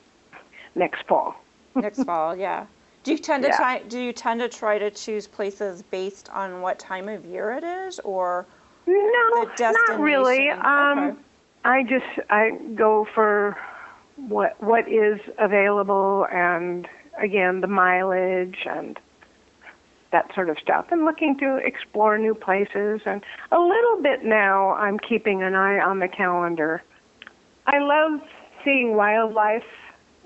next 0.76 1.06
fall. 1.10 1.36
Next 1.76 2.04
fall, 2.06 2.38
yeah. 2.38 2.68
Do 3.04 3.12
you 3.12 3.18
tend 3.18 3.44
to 3.44 3.50
Yeah. 3.50 3.58
try? 3.58 3.80
Do 3.80 4.00
you 4.00 4.14
tend 4.14 4.40
to 4.40 4.48
try 4.48 4.80
to 4.80 4.90
choose 4.90 5.28
places 5.28 5.82
based 5.82 6.30
on 6.30 6.62
what 6.62 6.80
time 6.80 7.10
of 7.10 7.26
year 7.26 7.52
it 7.52 7.66
is, 7.66 8.00
or 8.00 8.46
No, 8.88 9.46
The 9.58 9.72
not 9.90 10.00
really. 10.00 10.52
Um, 10.52 11.00
Okay. 11.00 11.20
I 11.66 11.84
just 11.84 12.06
I 12.30 12.52
go 12.76 13.06
for 13.14 13.58
what 14.18 14.62
what 14.62 14.88
is 14.88 15.20
available, 15.40 16.26
and 16.32 16.88
again 17.22 17.62
the 17.62 17.68
mileage 17.68 18.66
and 18.66 19.00
that 20.12 20.34
sort 20.34 20.50
of 20.50 20.58
stuff, 20.60 20.86
and 20.92 21.04
looking 21.04 21.38
to 21.40 21.58
explore 21.58 22.18
new 22.18 22.34
places. 22.34 23.02
And 23.06 23.24
a 23.52 23.60
little 23.60 24.02
bit 24.02 24.24
now, 24.24 24.72
I'm 24.76 24.98
keeping 24.98 25.44
an 25.44 25.56
eye 25.56 25.80
on 25.80 26.00
the 26.00 26.08
calendar. 26.08 26.82
I 27.68 27.80
love 27.80 28.22
seeing 28.64 28.96
wildlife 28.96 29.64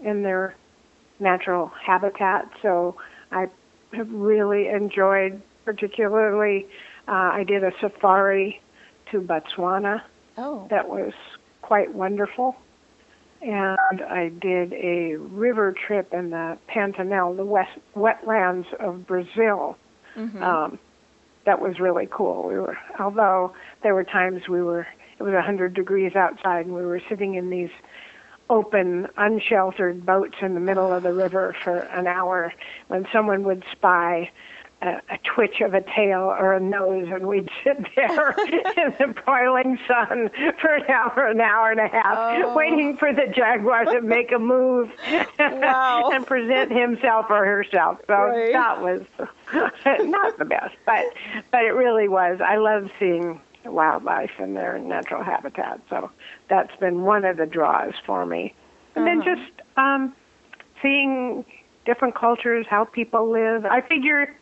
in 0.04 0.24
their 0.24 0.56
natural 1.20 1.72
habitat, 1.86 2.50
so 2.62 2.96
I 3.32 3.48
have 3.94 4.12
really 4.12 4.68
enjoyed, 4.68 5.42
particularly, 5.66 6.68
uh, 7.08 7.32
I 7.34 7.44
did 7.44 7.64
a 7.64 7.72
safari 7.82 8.62
to 9.12 9.22
Botswana 9.22 10.04
oh, 10.38 10.68
that 10.70 10.90
was 10.90 11.14
quite 11.62 11.94
wonderful. 11.94 12.56
And 13.42 14.02
I 14.02 14.30
did 14.42 14.74
a 14.74 15.16
river 15.16 15.74
trip 15.88 16.14
in 16.14 16.32
the 16.32 16.58
Pantanal, 16.68 17.36
the 17.36 17.46
west 17.46 17.78
wetlands 17.96 18.72
of 18.76 19.08
Brazil. 19.08 19.78
mhm. 20.16 20.42
Um, 20.42 20.80
that 21.46 21.62
was 21.62 21.80
really 21.80 22.08
cool. 22.12 22.44
We 22.48 22.60
were, 22.60 22.78
although 23.00 23.54
there 23.82 23.96
were 23.96 24.04
times 24.04 24.48
we 24.48 24.62
were, 24.62 24.86
it 25.18 25.24
was 25.24 25.34
a 25.34 25.42
hundred 25.42 25.74
degrees 25.74 26.16
outside, 26.16 26.66
and 26.66 26.76
we 26.76 26.86
were 26.86 27.02
sitting 27.10 27.36
in 27.36 27.50
these 27.50 27.72
open, 28.50 29.08
unsheltered 29.18 30.06
boats 30.06 30.36
in 30.42 30.54
the 30.54 30.60
middle 30.60 30.92
of 30.92 31.04
the 31.04 31.14
river 31.14 31.56
for 31.64 31.80
an 31.80 32.08
hour. 32.08 32.54
When 32.88 33.08
someone 33.12 33.44
would 33.44 33.64
spy 33.72 34.30
a, 34.82 35.02
a 35.10 35.18
twitch 35.36 35.62
of 35.62 35.74
a 35.74 35.82
tail 35.82 36.22
or 36.22 36.54
a 36.54 36.60
nose, 36.60 37.08
and 37.12 37.28
we'd 37.28 37.50
sit 37.64 37.78
there 37.96 38.32
in 38.78 38.94
the 39.00 39.14
broiling 39.26 39.78
sun 39.88 40.30
for 40.62 40.74
an 40.76 40.90
hour, 40.90 41.28
an 41.28 41.42
hour 41.42 41.72
and 41.72 41.80
a 41.80 41.88
half, 41.88 42.18
Oh. 42.18 42.54
waiting 42.56 42.96
for 42.98 43.14
the 43.14 43.28
jaguar 43.36 43.86
to 43.86 44.02
make 44.02 44.32
a 44.32 44.40
move 44.40 44.90
Wow. 45.40 46.10
and 46.14 46.26
present 46.26 46.72
himself 46.72 47.26
or 47.30 47.46
herself. 47.46 47.98
So 48.08 48.14
Right. 48.14 48.54
that 48.54 48.82
was 48.82 49.02
not 50.02 50.38
the 50.38 50.46
best, 50.46 50.76
but 50.86 51.06
but 51.52 51.62
it 51.64 51.74
really 51.74 52.08
was. 52.08 52.40
I 52.46 52.56
love 52.58 52.90
seeing 53.00 53.42
wildlife 53.66 54.32
in 54.40 54.54
their 54.54 54.80
natural 54.80 55.24
habitat. 55.24 55.82
So 55.90 56.10
that's 56.50 56.76
been 56.78 57.02
one 57.04 57.26
of 57.26 57.38
the 57.38 57.46
draws 57.46 57.94
for 58.06 58.26
me. 58.26 58.54
And 58.96 59.06
then 59.06 59.22
Uh-huh. 59.22 59.36
just 59.36 59.52
um, 59.78 60.16
seeing 60.82 61.46
different 61.86 62.16
cultures, 62.16 62.66
how 62.70 62.86
people 62.86 63.30
live. 63.30 63.66
I 63.66 63.82
figure 63.82 64.36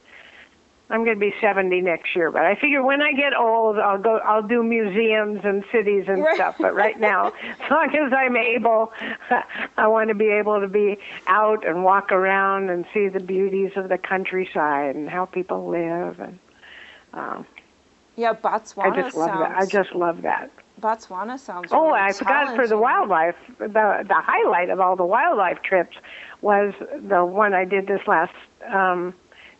I'm 0.89 1.03
going 1.03 1.17
to 1.17 1.19
be 1.19 1.33
70 1.41 1.81
next 1.81 2.15
year, 2.15 2.31
but 2.31 2.43
I 2.43 2.55
figure 2.55 2.81
when 2.81 3.01
I 3.01 3.11
get 3.11 3.35
old, 3.37 3.77
I'll 3.77 3.97
go. 3.97 4.19
I'll 4.19 4.41
do 4.41 4.63
museums 4.63 5.41
and 5.43 5.63
cities 5.71 6.05
and 6.07 6.23
Right. 6.23 6.35
stuff. 6.35 6.55
But 6.61 6.75
right 6.75 6.97
now, 6.99 7.27
as 7.43 7.69
long 7.71 7.93
as 7.93 8.13
I'm 8.13 8.37
able, 8.37 8.93
I 9.77 9.87
want 9.87 10.07
to 10.09 10.15
be 10.15 10.29
able 10.29 10.61
to 10.61 10.67
be 10.67 10.97
out 11.27 11.67
and 11.67 11.83
walk 11.83 12.11
around 12.13 12.69
and 12.69 12.85
see 12.93 13.09
the 13.09 13.19
beauties 13.19 13.71
of 13.75 13.89
the 13.89 13.97
countryside 13.97 14.95
and 14.95 15.09
how 15.09 15.25
people 15.25 15.67
live. 15.69 16.21
And 16.21 16.39
um, 17.13 17.45
yeah, 18.15 18.33
Botswana 18.33 18.85
I 18.85 19.01
just 19.01 19.15
love 19.17 19.29
sounds. 19.29 19.39
that. 19.41 19.57
I 19.57 19.65
just 19.65 19.93
love 19.95 20.21
that. 20.21 20.49
Botswana 20.81 21.37
sounds. 21.37 21.69
Oh, 21.73 21.87
really 21.87 21.99
I 21.99 22.13
forgot 22.13 22.55
for 22.55 22.65
the 22.67 22.77
wildlife. 22.77 23.35
The 23.59 23.67
the 23.67 24.21
highlight 24.21 24.69
of 24.69 24.79
all 24.79 24.95
the 24.95 25.05
wildlife 25.05 25.61
trips 25.63 25.97
was 26.41 26.73
the 27.09 27.25
one 27.25 27.53
I 27.53 27.65
did 27.65 27.87
this 27.87 28.01
last 28.07 28.33
um, 28.71 29.13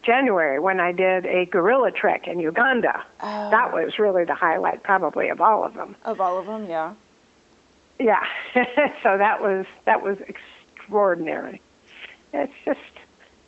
January 0.04 0.60
when 0.60 0.80
I 0.80 0.92
did 0.92 1.26
a 1.26 1.46
gorilla 1.46 1.92
trek 1.92 2.28
in 2.28 2.40
Uganda. 2.40 3.04
Oh, 3.22 3.50
That 3.52 3.74
was 3.74 4.00
really 4.00 4.24
the 4.26 4.36
highlight, 4.36 4.84
probably 4.84 5.28
of 5.30 5.42
all 5.42 5.64
of 5.64 5.74
them. 5.74 5.96
of 6.06 6.22
all 6.22 6.38
of 6.38 6.46
them, 6.46 6.70
yeah. 6.70 6.94
Yeah, 8.00 8.24
so 9.04 9.18
that 9.18 9.42
was 9.42 9.66
that 9.86 10.02
was 10.04 10.18
extraordinary. 10.28 11.62
It 12.34 12.52
just 12.64 12.80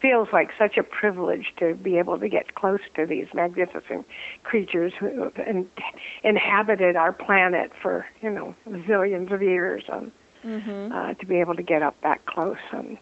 feels 0.01 0.29
like 0.33 0.49
such 0.57 0.77
a 0.77 0.83
privilege 0.83 1.53
to 1.57 1.75
be 1.75 1.97
able 1.99 2.17
to 2.19 2.27
get 2.29 2.55
close 2.55 2.79
to 2.95 3.05
these 3.05 3.27
magnificent 3.33 4.07
creatures 4.43 4.93
who 4.99 5.23
have 5.23 5.37
in, 5.45 5.69
inhabited 6.23 6.95
our 6.95 7.11
planet 7.13 7.71
for 7.81 8.07
you 8.21 8.29
know 8.31 8.55
zillions 8.69 9.31
of 9.31 9.41
years, 9.43 9.83
and 9.87 10.11
hmm 10.41 10.91
uh, 10.91 11.13
to 11.13 11.25
be 11.25 11.39
able 11.39 11.53
to 11.53 11.61
get 11.63 11.83
up 11.83 11.95
that 12.01 12.25
close. 12.25 12.57
And 12.71 12.97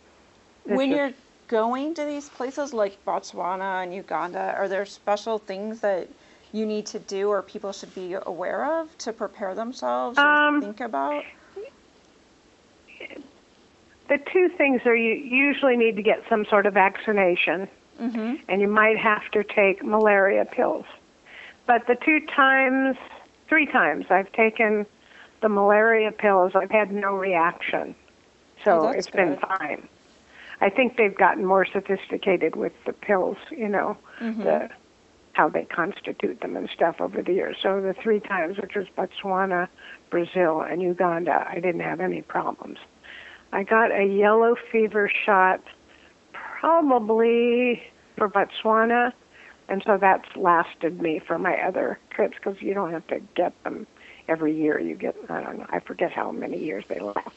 When 0.66 0.90
you're 0.92 1.12
going 1.48 1.94
to 1.96 2.06
these 2.06 2.30
places 2.30 2.74
like 2.74 3.04
Botswana 3.06 3.84
and 3.84 3.94
Uganda, 3.94 4.54
are 4.58 4.68
there 4.68 4.86
special 4.86 5.40
things 5.40 5.80
that 5.82 6.08
you 6.52 6.66
need 6.66 6.86
to 6.88 7.00
do 7.00 7.30
or 7.30 7.42
people 7.42 7.72
should 7.72 7.94
be 7.96 8.16
aware 8.26 8.80
of 8.82 8.96
to 9.00 9.14
prepare 9.14 9.56
themselves 9.56 10.18
or 10.18 10.26
Um, 10.26 10.62
think 10.62 10.80
about? 10.82 11.24
the 14.08 14.18
two 14.32 14.50
things 14.58 14.82
are 14.86 14.96
you 14.96 15.14
usually 15.16 15.76
need 15.76 15.98
to 15.98 16.02
get 16.02 16.24
some 16.30 16.46
sort 16.46 16.66
of 16.66 16.74
vaccination. 16.74 17.68
hmm 18.00 18.36
and 18.48 18.62
you 18.62 18.68
might 18.68 18.98
have 18.98 19.30
to 19.32 19.44
take 19.44 19.84
malaria 19.84 20.46
pills. 20.46 20.86
But 21.66 21.88
the 21.88 21.96
two 21.96 22.22
times, 22.28 22.96
three 23.50 23.66
times 23.66 24.06
I've 24.10 24.32
taken 24.32 24.86
the 25.42 25.50
malaria 25.50 26.12
pills, 26.14 26.54
I've 26.56 26.72
had 26.72 26.92
no 26.92 27.14
reaction. 27.16 27.96
So 28.64 28.88
Oh, 28.88 28.88
it's 28.90 29.10
been 29.10 29.38
fine. 29.38 29.88
I 30.62 30.70
think 30.70 30.98
they've 30.98 31.16
gotten 31.16 31.46
more 31.46 31.66
sophisticated 31.66 32.56
with 32.56 32.74
the 32.86 32.94
pills, 32.94 33.38
you 33.52 33.70
know, 33.70 33.98
Mhm. 34.22 34.44
the 34.44 34.70
how 35.34 35.48
they 35.48 35.66
constitute 35.66 36.42
them 36.42 36.58
and 36.58 36.68
stuff 36.72 37.00
over 37.00 37.22
the 37.22 37.32
years. 37.32 37.58
So 37.62 37.80
the 37.80 37.94
three 37.94 38.20
times, 38.20 38.58
which 38.58 38.74
was 38.76 38.88
Botswana, 38.98 39.68
Brazil, 40.10 40.62
and 40.62 40.82
Uganda, 40.82 41.46
I 41.48 41.56
didn't 41.60 41.82
have 41.82 42.00
any 42.02 42.24
problems. 42.24 42.80
I 43.54 43.62
got 43.62 43.92
a 43.92 44.04
yellow 44.04 44.56
fever 44.72 45.08
shot 45.26 45.62
probably 46.34 47.84
for 48.18 48.28
Botswana, 48.30 49.14
and 49.70 49.84
so 49.86 49.98
that's 49.98 50.36
lasted 50.36 51.00
me 51.02 51.20
for 51.20 51.38
my 51.38 51.56
other 51.62 52.00
trips 52.10 52.36
because 52.38 52.60
you 52.62 52.74
don't 52.74 52.92
have 52.92 53.06
to 53.08 53.20
get 53.36 53.54
them 53.64 53.86
every 54.28 54.54
year. 54.54 54.80
You 54.80 54.96
get 54.96 55.16
I 55.30 55.42
don't 55.42 55.60
know 55.60 55.68
I 55.70 55.80
forget 55.80 56.12
how 56.12 56.32
many 56.32 56.58
years 56.58 56.84
they 56.88 57.00
last, 57.00 57.30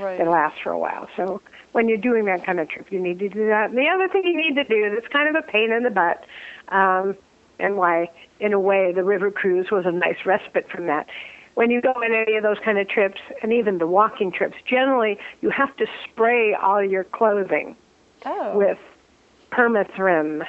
Right. 0.00 0.18
they 0.18 0.26
last 0.26 0.56
for 0.62 0.70
a 0.70 0.78
while. 0.78 1.08
So 1.16 1.40
when 1.72 1.88
you're 1.88 1.98
doing 1.98 2.24
that 2.26 2.44
kind 2.44 2.58
of 2.60 2.68
trip, 2.68 2.90
you 2.90 3.00
need 3.00 3.18
to 3.20 3.28
do 3.28 3.46
that. 3.48 3.70
And 3.70 3.78
the 3.78 3.88
other 3.88 4.08
thing 4.08 4.22
you 4.24 4.36
need 4.36 4.54
to 4.56 4.64
do 4.64 4.94
that's 4.94 5.08
kind 5.12 5.28
of 5.34 5.42
a 5.42 5.46
pain 5.46 5.70
in 5.72 5.82
the 5.82 5.90
butt, 5.90 6.24
um, 6.68 7.16
and 7.58 7.76
why 7.76 8.08
in 8.40 8.52
a 8.52 8.60
way 8.60 8.92
the 8.92 9.04
river 9.04 9.30
cruise 9.30 9.70
was 9.70 9.84
a 9.86 9.92
nice 9.92 10.24
respite 10.24 10.68
from 10.70 10.86
that. 10.86 11.06
When 11.54 11.70
you 11.70 11.80
go 11.82 11.90
on 11.90 12.14
any 12.14 12.36
of 12.36 12.42
those 12.42 12.58
kind 12.64 12.78
of 12.78 12.88
trips, 12.88 13.20
and 13.42 13.52
even 13.52 13.78
the 13.78 13.86
walking 13.86 14.32
trips, 14.32 14.56
generally 14.64 15.18
you 15.42 15.50
have 15.50 15.76
to 15.76 15.86
spray 16.04 16.54
all 16.54 16.82
your 16.82 17.04
clothing 17.04 17.76
Oh. 18.24 18.56
with 18.56 18.78
permethrin. 19.50 20.42
I 20.42 20.46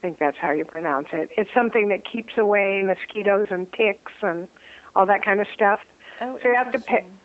think 0.00 0.18
that's 0.18 0.36
how 0.36 0.50
you 0.52 0.64
pronounce 0.64 1.08
it. 1.12 1.30
It's 1.36 1.52
something 1.54 1.88
that 1.88 2.04
keeps 2.04 2.36
away 2.36 2.82
mosquitoes 2.82 3.48
and 3.50 3.70
ticks 3.72 4.12
and 4.22 4.48
all 4.96 5.06
that 5.06 5.24
kind 5.24 5.40
of 5.40 5.46
stuff. 5.54 5.80
oh, 6.20 6.38
so 6.42 6.48
you 6.48 6.54
have 6.54 6.72
to 6.72 6.78
pay- 6.78 6.96
interesting. 6.98 7.18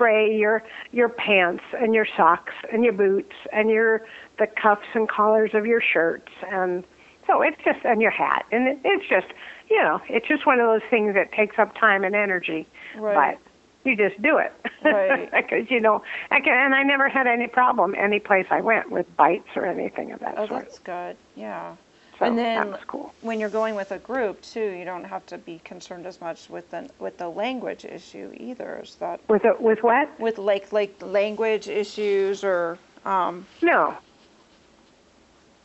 Spray 0.00 0.34
your 0.34 0.62
your 0.92 1.10
pants 1.10 1.62
and 1.78 1.94
your 1.94 2.06
socks 2.16 2.54
and 2.72 2.82
your 2.82 2.94
boots 2.94 3.34
and 3.52 3.68
your 3.68 4.00
the 4.38 4.46
cuffs 4.46 4.86
and 4.94 5.06
collars 5.06 5.50
of 5.52 5.66
your 5.66 5.82
shirts 5.82 6.32
and 6.50 6.84
so 7.26 7.42
it's 7.42 7.58
just 7.62 7.80
and 7.84 8.00
your 8.00 8.10
hat, 8.10 8.46
and 8.50 8.66
it, 8.66 8.78
it's 8.82 9.06
just 9.08 9.26
you 9.68 9.76
know 9.82 10.00
it's 10.08 10.26
just 10.26 10.46
one 10.46 10.58
of 10.58 10.66
those 10.66 10.88
things 10.88 11.14
that 11.14 11.32
takes 11.32 11.58
up 11.58 11.74
time 11.78 12.02
and 12.02 12.16
energy, 12.16 12.66
Right. 12.96 13.36
but 13.38 13.88
you 13.90 13.94
just 13.94 14.20
do 14.22 14.38
it 14.38 14.52
Right. 14.82 15.30
because 15.36 15.70
you 15.70 15.80
know 15.80 16.02
I 16.30 16.40
can, 16.40 16.54
and 16.54 16.74
I 16.74 16.82
never 16.82 17.10
had 17.10 17.26
any 17.26 17.46
problem 17.46 17.94
any 17.94 18.20
place 18.20 18.46
I 18.50 18.62
went 18.62 18.90
with 18.90 19.04
bites 19.18 19.48
or 19.54 19.66
anything 19.66 20.12
of 20.12 20.20
that 20.20 20.34
Oh, 20.38 20.46
sort. 20.46 20.64
that's 20.64 20.78
good. 20.78 21.16
Yeah. 21.36 21.76
So 22.20 22.26
and 22.26 22.38
then 22.38 22.76
cool. 22.86 23.14
when 23.22 23.40
you're 23.40 23.48
going 23.48 23.74
with 23.74 23.92
a 23.92 23.98
group 23.98 24.42
too, 24.42 24.72
you 24.72 24.84
don't 24.84 25.04
have 25.04 25.24
to 25.26 25.38
be 25.38 25.58
concerned 25.64 26.06
as 26.06 26.20
much 26.20 26.50
with 26.50 26.70
the 26.70 26.88
with 26.98 27.16
the 27.16 27.28
language 27.28 27.86
issue 27.86 28.30
either. 28.36 28.80
Is 28.84 28.96
that 28.96 29.20
With 29.28 29.42
a, 29.44 29.54
with 29.58 29.78
what? 29.82 30.20
with 30.20 30.36
like 30.38 30.70
like 30.72 30.94
language 31.00 31.68
issues 31.68 32.44
or 32.44 32.78
um, 33.06 33.46
No. 33.62 33.96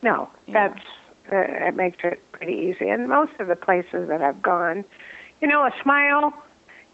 No, 0.02 0.30
Yeah. 0.46 0.68
that's 0.68 0.86
uh, 1.30 1.66
it 1.68 1.74
makes 1.76 1.98
it 2.04 2.20
pretty 2.32 2.54
easy. 2.54 2.88
And 2.88 3.08
most 3.08 3.32
of 3.38 3.48
the 3.48 3.56
places 3.56 4.08
that 4.08 4.22
I've 4.22 4.40
gone, 4.40 4.84
you 5.42 5.48
know, 5.48 5.62
a 5.66 5.70
smile 5.82 6.32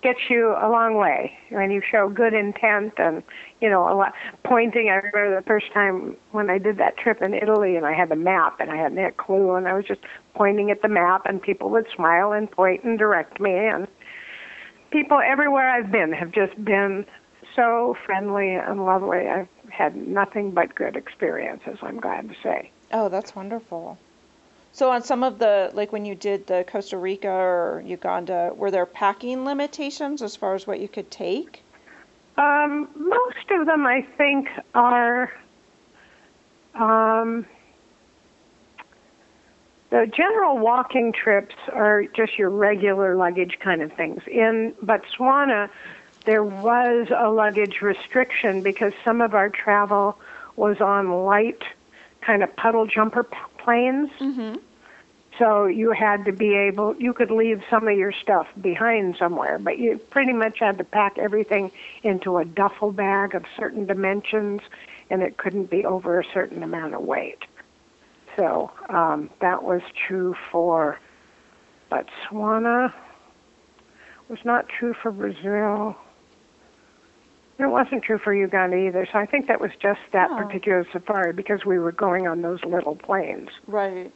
gets 0.03 0.19
you 0.29 0.51
a 0.51 0.69
long 0.69 0.97
way 0.97 1.33
when 1.51 1.71
you 1.71 1.81
show 1.89 2.09
good 2.09 2.35
intent 2.35 2.95
and 2.99 3.23
you 3.61 3.71
know 3.71 3.83
a 3.89 3.95
lot 3.95 4.13
pointing. 4.45 4.89
I 4.89 4.97
remember 4.97 5.37
the 5.37 5.47
first 5.47 5.73
time 5.73 6.17
when 6.33 6.51
I 6.51 6.59
did 6.59 6.79
that 6.79 6.97
trip 6.97 7.23
in 7.23 7.35
Italy 7.35 7.77
and 7.77 7.87
I 7.87 7.93
had 7.93 8.09
the 8.09 8.17
map 8.17 8.61
and 8.61 8.71
I 8.71 8.77
hadn't 8.77 8.99
had 8.99 9.13
a 9.13 9.13
clue 9.13 9.55
and 9.55 9.69
I 9.69 9.75
was 9.75 9.85
just 9.85 10.01
pointing 10.35 10.71
at 10.71 10.83
the 10.83 10.89
map 10.89 11.23
and 11.27 11.41
people 11.41 11.71
would 11.71 11.87
smile 11.95 12.33
and 12.33 12.51
point 12.51 12.83
and 12.85 12.99
direct 12.99 13.41
me 13.41 13.55
and 13.55 13.87
people 14.91 15.21
everywhere 15.25 15.71
I've 15.71 15.91
been 15.91 16.13
have 16.13 16.33
just 16.33 16.63
been 16.65 17.07
so 17.55 17.97
friendly 18.05 18.55
and 18.55 18.85
lovely. 18.85 19.29
I've 19.29 19.49
had 19.71 19.97
nothing 19.97 20.51
but 20.51 20.75
good 20.75 20.97
experiences, 20.97 21.79
I'm 21.83 22.01
glad 22.01 22.29
to 22.29 22.35
say. 22.43 22.71
oh, 22.93 23.09
that's 23.09 23.35
wonderful. 23.35 23.99
So 24.73 24.91
on 24.91 25.03
some 25.03 25.23
of 25.23 25.39
the 25.39 25.71
like 25.75 25.93
when 25.93 26.05
you 26.05 26.15
did 26.15 26.47
the 26.47 26.65
Costa 26.67 26.97
Rica 26.97 27.29
or 27.29 27.83
Uganda, 27.85 28.53
were 28.57 28.71
there 28.71 28.87
packing 28.87 29.45
limitations 29.45 30.23
as 30.23 30.35
far 30.35 30.55
as 30.55 30.67
what 30.67 30.81
you 30.81 30.89
could 30.89 31.11
take? 31.11 31.63
Um, 32.39 32.89
most 32.97 33.51
of 33.51 33.67
them, 33.67 33.87
I 33.87 34.07
think, 34.17 34.49
are 34.75 35.31
um, 36.75 37.45
the 39.91 40.11
general 40.11 40.59
walking 40.59 41.13
trips 41.13 41.55
are 41.71 42.05
just 42.17 42.39
your 42.39 42.49
regular 42.49 43.15
luggage 43.15 43.59
kind 43.63 43.83
of 43.83 43.93
things. 43.93 44.23
In 44.27 44.73
Botswana, 44.83 45.69
there 46.25 46.45
was 46.45 47.09
a 47.15 47.29
luggage 47.29 47.83
restriction 47.83 48.63
because 48.63 48.95
some 49.05 49.21
of 49.21 49.35
our 49.35 49.51
travel 49.51 50.19
was 50.57 50.81
on 50.81 51.11
light, 51.25 51.63
kind 52.23 52.43
of 52.43 52.57
puddle 52.57 52.87
jumper 52.87 53.23
planes. 53.63 54.11
Mm-hmm. 54.19 54.57
So 55.39 55.65
you 55.67 55.93
had 55.93 56.27
to 56.27 56.33
be 56.33 56.55
able, 56.55 56.95
you 56.97 57.15
could 57.15 57.31
leave 57.31 57.63
some 57.71 57.89
of 57.89 57.97
your 57.97 58.13
stuff 58.13 58.47
behind 58.61 59.17
somewhere, 59.19 59.59
but 59.59 59.79
you 59.79 59.99
pretty 60.11 60.33
much 60.33 60.59
had 60.59 60.77
to 60.79 60.85
pack 60.85 61.17
everything 61.17 61.73
into 62.03 62.37
a 62.37 62.45
duffel 62.45 62.93
bag 62.93 63.35
of 63.35 63.45
certain 63.57 63.87
dimensions, 63.87 64.61
and 65.09 65.23
it 65.23 65.39
couldn't 65.39 65.71
be 65.71 65.87
over 65.87 66.21
a 66.21 66.25
certain 66.35 66.63
amount 66.63 66.95
of 66.95 67.01
weight. 67.01 67.45
So 68.37 68.71
um, 68.89 69.31
that 69.41 69.63
was 69.63 69.81
true 70.07 70.35
for 70.51 70.99
Botswana. 71.91 72.93
Was 74.29 74.45
not 74.45 74.69
true 74.69 74.95
for 74.95 75.11
Brazil. 75.11 75.97
It 77.63 77.69
wasn't 77.71 78.03
true 78.03 78.19
for 78.19 78.35
Uganda 78.35 78.77
either. 78.77 79.07
So 79.13 79.19
I 79.19 79.27
think 79.27 79.47
that 79.49 79.61
was 79.61 79.71
just 79.81 80.01
that 80.13 80.31
Oh. 80.31 80.37
particular 80.37 80.85
safari 80.93 81.33
because 81.33 81.65
we 81.65 81.79
were 81.79 81.93
going 81.93 82.27
on 82.27 82.43
those 82.43 82.65
little 82.65 82.97
planes. 82.97 83.51
Right. 83.67 84.13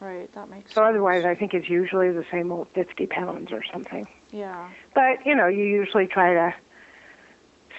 Right. 0.00 0.30
That 0.34 0.50
makes 0.50 0.72
So 0.74 0.80
sense. 0.82 0.90
otherwise, 0.90 1.24
I 1.24 1.34
think 1.34 1.54
it's 1.54 1.68
usually 1.68 2.10
the 2.10 2.24
same 2.30 2.52
old 2.52 2.68
50 2.74 3.06
pounds 3.06 3.52
or 3.52 3.62
something. 3.72 4.06
Yeah. 4.30 4.68
But 4.94 5.24
you 5.24 5.34
know, 5.34 5.46
you 5.46 5.64
usually 5.64 6.06
try 6.06 6.34
to 6.34 6.54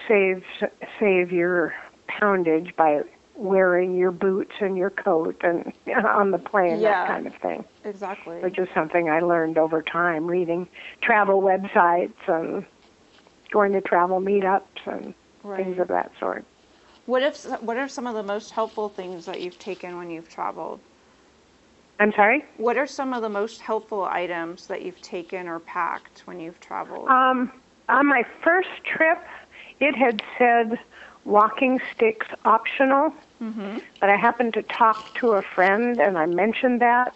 save 0.08 0.42
save 0.98 1.30
your 1.32 1.74
poundage 2.08 2.74
by 2.76 3.02
wearing 3.34 3.94
your 3.96 4.10
boots 4.12 4.52
and 4.60 4.78
your 4.78 4.88
coat 4.90 5.36
and 5.44 5.72
on 6.06 6.30
the 6.30 6.38
plane, 6.38 6.80
Yeah. 6.80 7.04
that 7.04 7.08
kind 7.08 7.26
of 7.26 7.34
thing. 7.36 7.64
Exactly. 7.84 8.38
Which 8.40 8.58
is 8.58 8.68
something 8.74 9.10
I 9.10 9.20
learned 9.20 9.58
over 9.58 9.82
time, 9.82 10.26
reading 10.26 10.66
travel 11.02 11.42
websites 11.42 12.14
and 12.28 12.64
going 13.50 13.72
to 13.72 13.80
travel 13.80 14.20
meetups 14.20 14.86
and 14.86 15.14
things 15.56 15.78
of 15.78 15.88
that 15.88 16.12
sort. 16.18 16.44
What 17.06 17.22
if 17.22 17.44
what 17.62 17.76
are 17.76 17.88
some 17.88 18.06
of 18.06 18.14
the 18.14 18.22
most 18.22 18.50
helpful 18.50 18.88
things 18.88 19.26
that 19.26 19.40
you've 19.40 19.58
taken 19.58 19.96
when 19.96 20.10
you've 20.10 20.28
traveled? 20.28 20.80
I'm 21.98 22.12
sorry. 22.12 22.44
What 22.58 22.76
are 22.76 22.86
some 22.86 23.14
of 23.14 23.22
the 23.22 23.28
most 23.28 23.60
helpful 23.60 24.04
items 24.04 24.66
that 24.66 24.82
you've 24.82 25.00
taken 25.00 25.48
or 25.48 25.60
packed 25.60 26.22
when 26.26 26.40
you've 26.40 26.60
traveled? 26.60 27.08
Um, 27.08 27.50
on 27.88 28.06
my 28.06 28.24
first 28.42 28.68
trip, 28.84 29.24
it 29.80 29.94
had 29.94 30.22
said 30.36 30.78
walking 31.24 31.80
sticks 31.94 32.26
optional, 32.44 33.14
mm-hmm. 33.42 33.78
but 34.00 34.10
I 34.10 34.16
happened 34.16 34.54
to 34.54 34.62
talk 34.62 35.14
to 35.16 35.32
a 35.32 35.42
friend 35.42 35.98
and 36.00 36.18
I 36.18 36.26
mentioned 36.26 36.80
that, 36.80 37.14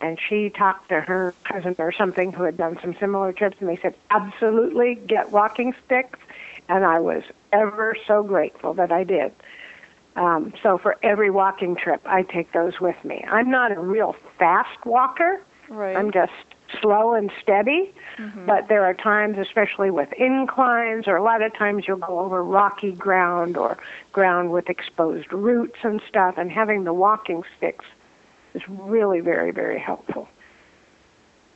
and 0.00 0.18
she 0.28 0.50
talked 0.50 0.88
to 0.88 1.00
her 1.00 1.34
cousin 1.44 1.74
or 1.78 1.92
something 1.92 2.32
who 2.32 2.42
had 2.42 2.56
done 2.56 2.78
some 2.80 2.94
similar 2.98 3.32
trips, 3.32 3.56
and 3.60 3.68
they 3.68 3.78
said, 3.80 3.94
absolutely 4.10 4.94
get 5.06 5.30
walking 5.30 5.74
sticks, 5.84 6.18
and 6.68 6.84
I 6.84 7.00
was 7.00 7.22
ever 7.52 7.96
so 8.06 8.22
grateful 8.22 8.74
that 8.74 8.90
I 8.92 9.04
did. 9.04 9.32
Um, 10.16 10.52
so 10.62 10.78
for 10.78 10.96
every 11.02 11.30
walking 11.30 11.76
trip, 11.76 12.00
I 12.04 12.22
take 12.22 12.52
those 12.52 12.80
with 12.80 12.96
me. 13.04 13.24
I'm 13.30 13.50
not 13.50 13.72
a 13.72 13.80
real 13.80 14.16
fast 14.38 14.84
walker. 14.84 15.40
Right. 15.68 15.96
I'm 15.96 16.10
just 16.10 16.32
slow 16.80 17.14
and 17.14 17.30
steady. 17.40 17.94
But 18.46 18.68
there 18.68 18.84
are 18.84 18.94
times, 18.94 19.38
especially 19.38 19.90
with 19.90 20.12
inclines, 20.14 21.06
or 21.06 21.16
a 21.16 21.22
lot 21.22 21.42
of 21.42 21.54
times 21.54 21.84
you'll 21.86 21.98
go 21.98 22.18
over 22.18 22.42
rocky 22.42 22.92
ground 22.92 23.56
or 23.56 23.78
ground 24.12 24.50
with 24.50 24.68
exposed 24.68 25.32
roots 25.32 25.78
and 25.82 26.02
stuff, 26.08 26.34
and 26.36 26.50
having 26.50 26.84
the 26.84 26.92
walking 26.92 27.44
sticks 27.56 27.84
is 28.54 28.62
really 28.68 29.20
very, 29.20 29.50
very 29.50 29.78
helpful. 29.78 30.28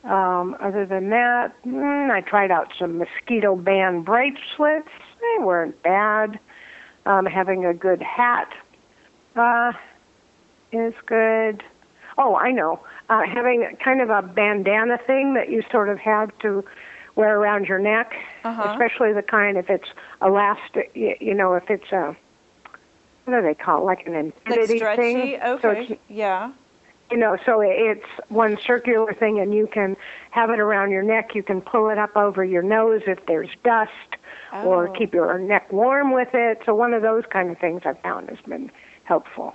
Um, 0.03 0.55
other 0.61 0.85
than 0.85 1.09
that, 1.09 1.53
mm, 1.65 2.11
I 2.11 2.21
tried 2.21 2.51
out 2.51 2.71
some 2.77 2.99
mosquito 2.99 3.55
band 3.55 4.05
bracelets. 4.05 4.89
They 5.19 5.43
weren't 5.43 5.81
bad. 5.81 6.39
Um, 7.07 7.25
having 7.25 7.65
a 7.65 7.73
good 7.73 8.01
hat 8.01 8.49
uh, 9.35 9.71
is 10.71 10.93
good. 11.07 11.63
Oh, 12.17 12.35
I 12.35 12.51
know. 12.51 12.79
Uh, 13.09 13.23
having 13.31 13.67
kind 13.83 14.01
of 14.01 14.09
a 14.09 14.21
bandana 14.21 14.97
thing 15.05 15.33
that 15.33 15.49
you 15.49 15.63
sort 15.71 15.89
of 15.89 15.97
have 15.99 16.37
to 16.39 16.63
wear 17.15 17.39
around 17.39 17.65
your 17.67 17.79
neck, 17.79 18.13
Uh-huh. 18.43 18.69
especially 18.71 19.13
the 19.13 19.21
kind 19.23 19.57
if 19.57 19.69
it's 19.69 19.87
elastic. 20.21 20.91
You, 20.93 21.15
you 21.19 21.33
know, 21.33 21.53
if 21.55 21.69
it's 21.69 21.91
a 21.91 22.15
what 23.25 23.35
do 23.37 23.41
they 23.41 23.55
call 23.55 23.81
it? 23.81 23.85
like 23.85 24.05
an 24.05 24.13
like 24.13 24.25
infinity 24.45 24.77
stretchy? 24.77 25.01
thing. 25.01 25.39
So 25.41 25.69
Okay. 25.69 25.87
it's, 25.89 26.01
yeah. 26.09 26.51
You 27.11 27.17
know, 27.17 27.37
so 27.45 27.61
it's 27.61 28.05
one 28.29 28.57
circular 28.65 29.13
thing, 29.13 29.39
and 29.39 29.53
you 29.53 29.67
can 29.67 29.95
have 30.31 30.49
it 30.49 30.59
around 30.59 30.91
your 30.91 31.03
neck. 31.03 31.35
You 31.35 31.43
can 31.43 31.61
pull 31.61 31.89
it 31.89 31.97
up 31.97 32.15
over 32.17 32.43
your 32.43 32.63
nose 32.63 33.01
if 33.07 33.25
there's 33.27 33.49
dust, 33.63 33.91
or 34.63 34.87
Oh. 34.89 34.91
keep 34.91 35.13
your 35.13 35.37
neck 35.37 35.71
warm 35.71 36.11
with 36.11 36.33
it. 36.33 36.61
So 36.65 36.73
one 36.73 36.93
of 36.93 37.01
those 37.01 37.23
kind 37.29 37.51
of 37.51 37.57
things 37.59 37.81
I've 37.85 37.99
found 37.99 38.29
has 38.29 38.39
been 38.47 38.71
helpful. 39.03 39.53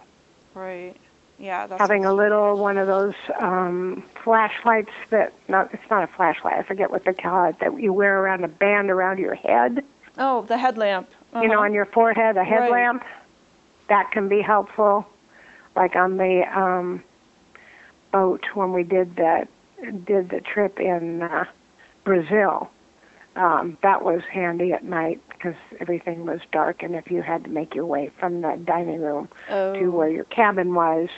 Right. 0.54 0.94
Yeah. 1.38 1.66
That's 1.66 1.80
Having 1.80 2.04
a 2.04 2.12
little 2.12 2.56
one 2.58 2.76
of 2.76 2.86
those 2.86 3.14
um, 3.40 4.04
flashlights 4.22 4.90
that 5.10 5.32
not 5.48 5.72
it's 5.72 5.82
not 5.90 6.02
a 6.04 6.06
flashlight. 6.06 6.54
I 6.58 6.62
forget 6.62 6.90
what 6.90 7.04
they 7.04 7.14
call 7.14 7.46
it 7.48 7.58
that 7.60 7.80
you 7.80 7.92
wear 7.92 8.20
around 8.20 8.44
a 8.44 8.48
band 8.48 8.90
around 8.90 9.18
your 9.18 9.34
head. 9.34 9.82
Oh, 10.18 10.42
the 10.42 10.58
headlamp. 10.58 11.08
You 11.34 11.48
know, 11.48 11.54
Uh-huh. 11.54 11.64
on 11.64 11.72
your 11.72 11.86
forehead, 11.86 12.36
a 12.36 12.40
Right. 12.40 12.48
headlamp. 12.48 13.04
That 13.88 14.10
can 14.12 14.28
be 14.28 14.40
helpful. 14.42 15.06
Like 15.76 15.96
on 15.96 16.16
the 16.18 16.42
um, 16.56 17.02
boat 18.12 18.44
when 18.54 18.72
we 18.72 18.82
did 18.82 19.16
that 19.16 19.48
did 20.04 20.30
the 20.30 20.40
trip 20.40 20.78
in 20.78 21.22
uh, 21.22 21.44
Brazil. 22.04 22.70
Um, 23.36 23.78
that 23.82 24.04
was 24.04 24.22
handy 24.30 24.72
at 24.72 24.84
night 24.84 25.20
because 25.28 25.54
everything 25.78 26.26
was 26.26 26.40
dark, 26.52 26.82
and 26.82 26.94
if 26.94 27.10
you 27.10 27.22
had 27.22 27.44
to 27.44 27.50
make 27.50 27.74
your 27.74 27.86
way 27.86 28.10
from 28.18 28.42
the 28.42 28.60
dining 28.64 29.00
room 29.00 29.28
oh. 29.48 29.72
to 29.74 29.88
where 29.90 30.08
your 30.08 30.24
cabin 30.24 30.74
was, 30.74 31.08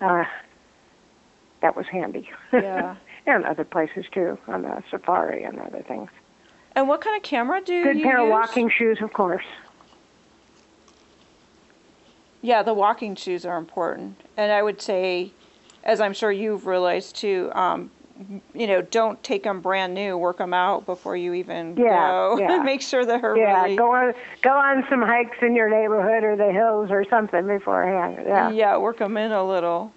uh, 0.00 0.24
that 1.60 1.76
was 1.76 1.86
handy. 1.86 2.30
Yeah. 2.52 2.96
and 3.26 3.44
other 3.44 3.64
places 3.64 4.04
too, 4.12 4.38
on 4.46 4.62
the 4.62 4.82
safari 4.90 5.44
and 5.44 5.58
other 5.58 5.82
things. 5.82 6.10
And 6.76 6.88
what 6.88 7.00
kind 7.00 7.16
of 7.16 7.22
camera 7.22 7.60
do 7.64 7.82
Good 7.82 7.98
you 7.98 8.04
pair 8.04 8.20
of 8.20 8.28
walking 8.28 8.70
shoes, 8.70 8.98
of 9.00 9.12
course. 9.12 9.44
Yeah, 12.42 12.62
the 12.62 12.74
walking 12.74 13.14
shoes 13.16 13.46
are 13.46 13.56
important. 13.56 14.20
And 14.36 14.52
I 14.52 14.62
would 14.62 14.82
say, 14.82 15.32
as 15.84 16.00
I'm 16.00 16.12
sure 16.14 16.32
you've 16.32 16.66
realized 16.66 17.16
too, 17.16 17.50
um, 17.54 17.90
you 18.54 18.66
know, 18.66 18.80
don't 18.80 19.22
take 19.22 19.42
them 19.42 19.60
brand 19.60 19.92
new. 19.94 20.16
Work 20.16 20.38
them 20.38 20.54
out 20.54 20.86
before 20.86 21.16
you 21.16 21.34
even 21.34 21.76
Yeah, 21.76 21.88
go. 22.08 22.36
yeah. 22.40 22.62
Make 22.62 22.80
sure 22.80 23.04
that 23.04 23.20
they're 23.20 23.36
Yeah, 23.36 23.62
really. 23.62 23.76
go 23.76 23.92
on 23.92 24.14
go 24.42 24.50
on 24.50 24.84
some 24.88 25.02
hikes 25.02 25.36
in 25.42 25.54
your 25.54 25.68
neighborhood 25.68 26.24
or 26.24 26.36
the 26.36 26.52
hills 26.52 26.90
or 26.90 27.04
something 27.08 27.46
beforehand. 27.46 28.24
Yeah. 28.26 28.50
Yeah, 28.50 28.78
work 28.78 28.98
them 28.98 29.16
in 29.16 29.32
a 29.32 29.44
little. 29.44 29.92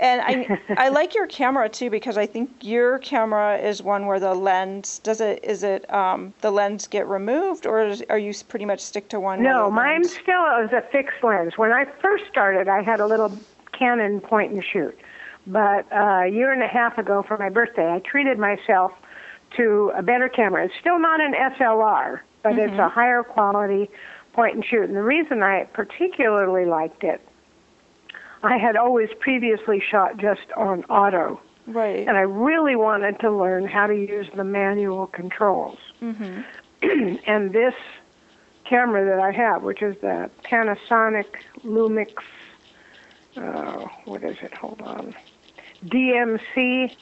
And 0.00 0.20
I 0.22 0.58
I 0.76 0.88
like 0.88 1.14
your 1.14 1.28
camera 1.28 1.68
too 1.68 1.88
because 1.88 2.18
I 2.18 2.26
think 2.26 2.50
your 2.62 2.98
camera 2.98 3.56
is 3.56 3.80
one 3.82 4.06
where 4.06 4.18
the 4.18 4.34
lens 4.34 4.98
does 4.98 5.20
it 5.20 5.44
is 5.44 5.62
it 5.62 5.88
um, 5.92 6.34
the 6.40 6.50
lens 6.50 6.88
get 6.88 7.06
removed 7.06 7.64
or 7.66 7.86
is, 7.86 8.02
are 8.10 8.18
you 8.18 8.34
pretty 8.48 8.64
much 8.64 8.80
stick 8.80 9.08
to 9.10 9.20
one? 9.20 9.40
No, 9.42 9.70
mine 9.70 10.02
still 10.04 10.44
is 10.64 10.72
a 10.72 10.82
fixed 10.90 11.22
lens. 11.22 11.56
When 11.56 11.72
I 11.72 11.84
first 12.00 12.24
started, 12.28 12.66
I 12.68 12.82
had 12.82 12.98
a 12.98 13.06
little 13.06 13.32
Canon 13.72 14.20
point 14.20 14.52
and 14.52 14.64
shoot, 14.64 14.98
but 15.46 15.90
uh, 15.92 16.22
a 16.24 16.28
year 16.28 16.52
and 16.52 16.62
a 16.62 16.68
half 16.68 16.98
ago 16.98 17.22
for 17.26 17.36
my 17.36 17.48
birthday, 17.48 17.90
I 17.92 17.98
treated 18.00 18.38
myself 18.38 18.92
to 19.56 19.92
a 19.96 20.02
better 20.02 20.28
camera. 20.28 20.64
It's 20.64 20.74
still 20.80 20.98
not 20.98 21.20
an 21.20 21.34
SLR, 21.34 22.20
but 22.42 22.58
it's 22.58 22.78
a 22.78 22.88
higher 22.88 23.22
quality 23.22 23.90
point 24.32 24.54
and 24.54 24.64
shoot. 24.64 24.84
And 24.84 24.96
the 24.96 25.02
reason 25.02 25.42
I 25.42 25.64
particularly 25.72 26.64
liked 26.64 27.04
it, 27.04 27.20
I 28.42 28.56
had 28.56 28.76
always 28.76 29.08
previously 29.20 29.80
shot 29.90 30.16
just 30.16 30.50
on 30.56 30.84
auto, 30.84 31.40
Right. 31.66 32.06
and 32.08 32.16
I 32.16 32.22
really 32.22 32.74
wanted 32.76 33.20
to 33.20 33.30
learn 33.30 33.66
how 33.66 33.86
to 33.86 33.94
use 33.94 34.26
the 34.34 34.42
manual 34.44 35.06
controls. 35.06 35.78
Mhm. 36.02 36.44
and 37.26 37.52
this 37.52 37.74
camera 38.64 39.04
that 39.04 39.20
I 39.20 39.30
have, 39.32 39.62
which 39.62 39.82
is 39.82 39.96
the 40.00 40.30
Panasonic 40.44 41.26
Lumix, 41.64 42.14
uh, 43.36 43.86
what 44.06 44.24
is 44.24 44.36
it? 44.42 44.52
Hold 44.54 44.80
on, 44.82 45.14
DMC 45.86 46.94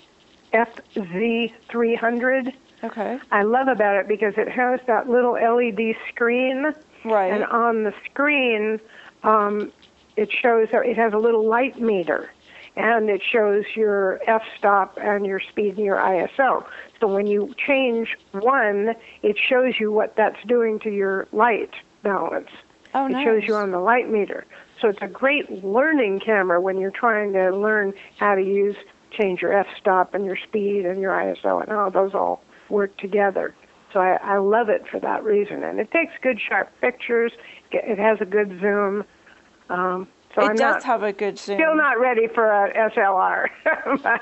FZ300. 0.53 2.53
Okay. 2.83 3.19
I 3.31 3.43
love 3.43 3.69
about 3.69 3.97
it 3.97 4.09
because 4.09 4.35
it 4.37 4.49
has 4.49 4.81
that 4.87 5.09
little 5.09 5.33
LED 5.35 5.95
screen, 6.09 6.73
Right. 7.05 7.33
and 7.33 7.45
on 7.45 7.85
the 7.85 7.93
screen, 8.11 8.81
um, 9.23 9.71
it 10.17 10.31
shows 10.33 10.69
it 10.73 10.97
has 10.97 11.13
a 11.13 11.19
little 11.19 11.47
light 11.47 11.79
meter, 11.81 12.31
and 12.77 13.11
it 13.11 13.23
shows 13.23 13.65
your 13.75 14.21
f-stop 14.27 14.97
and 15.01 15.27
your 15.27 15.41
speed 15.41 15.77
and 15.77 15.85
your 15.85 15.99
ISO. 15.99 16.65
So 17.01 17.07
when 17.07 17.27
you 17.27 17.55
change 17.67 18.17
one, 18.33 18.95
it 19.23 19.37
shows 19.39 19.79
you 19.79 19.93
what 19.93 20.17
that's 20.17 20.43
doing 20.47 20.79
to 20.81 20.91
your 20.91 21.27
light 21.33 21.71
balance. 22.03 22.49
oh, 22.95 23.07
nice. 23.09 23.21
It 23.21 23.25
shows 23.25 23.45
you 23.47 23.55
on 23.57 23.73
the 23.73 23.79
light 23.79 24.09
meter. 24.11 24.45
So 24.81 24.89
it's 24.89 24.99
a 25.03 25.09
great 25.09 25.65
learning 25.65 26.21
camera 26.25 26.61
when 26.61 26.79
you're 26.79 26.91
trying 26.91 27.33
to 27.35 27.55
learn 27.57 27.93
how 28.19 28.35
to 28.35 28.43
use 28.43 28.77
change 29.19 29.43
your 29.43 29.53
f-stop 29.59 30.15
and 30.15 30.25
your 30.25 30.37
speed 30.37 30.87
and 30.87 31.01
your 31.01 31.13
ISO 31.13 31.61
and 31.61 31.69
how 31.69 31.91
those 31.91 32.15
all 32.15 32.43
work 32.69 32.97
together. 32.97 33.55
So 33.93 34.01
I, 34.01 34.19
I 34.23 34.39
love 34.39 34.69
it 34.69 34.83
for 34.89 35.01
that 35.01 35.25
reason, 35.25 35.65
and 35.65 35.81
it 35.81 35.91
takes 35.91 36.13
good 36.23 36.41
sharp 36.41 36.71
pictures. 36.81 37.33
It 37.73 37.99
has 37.99 38.19
a 38.21 38.25
good 38.25 38.61
zoom. 38.61 39.05
Um, 39.69 40.09
so 40.35 40.43
it 40.43 40.51
I'm 40.51 40.57
does 40.57 40.61
not, 40.61 40.85
have 40.85 41.03
a 41.03 41.13
good 41.13 41.39
zoom. 41.39 41.59
still 41.59 41.75
not 41.75 41.99
ready 41.99 42.29
for 42.33 42.47
a 42.47 42.91
SLR, 42.91 43.49
but 44.03 44.21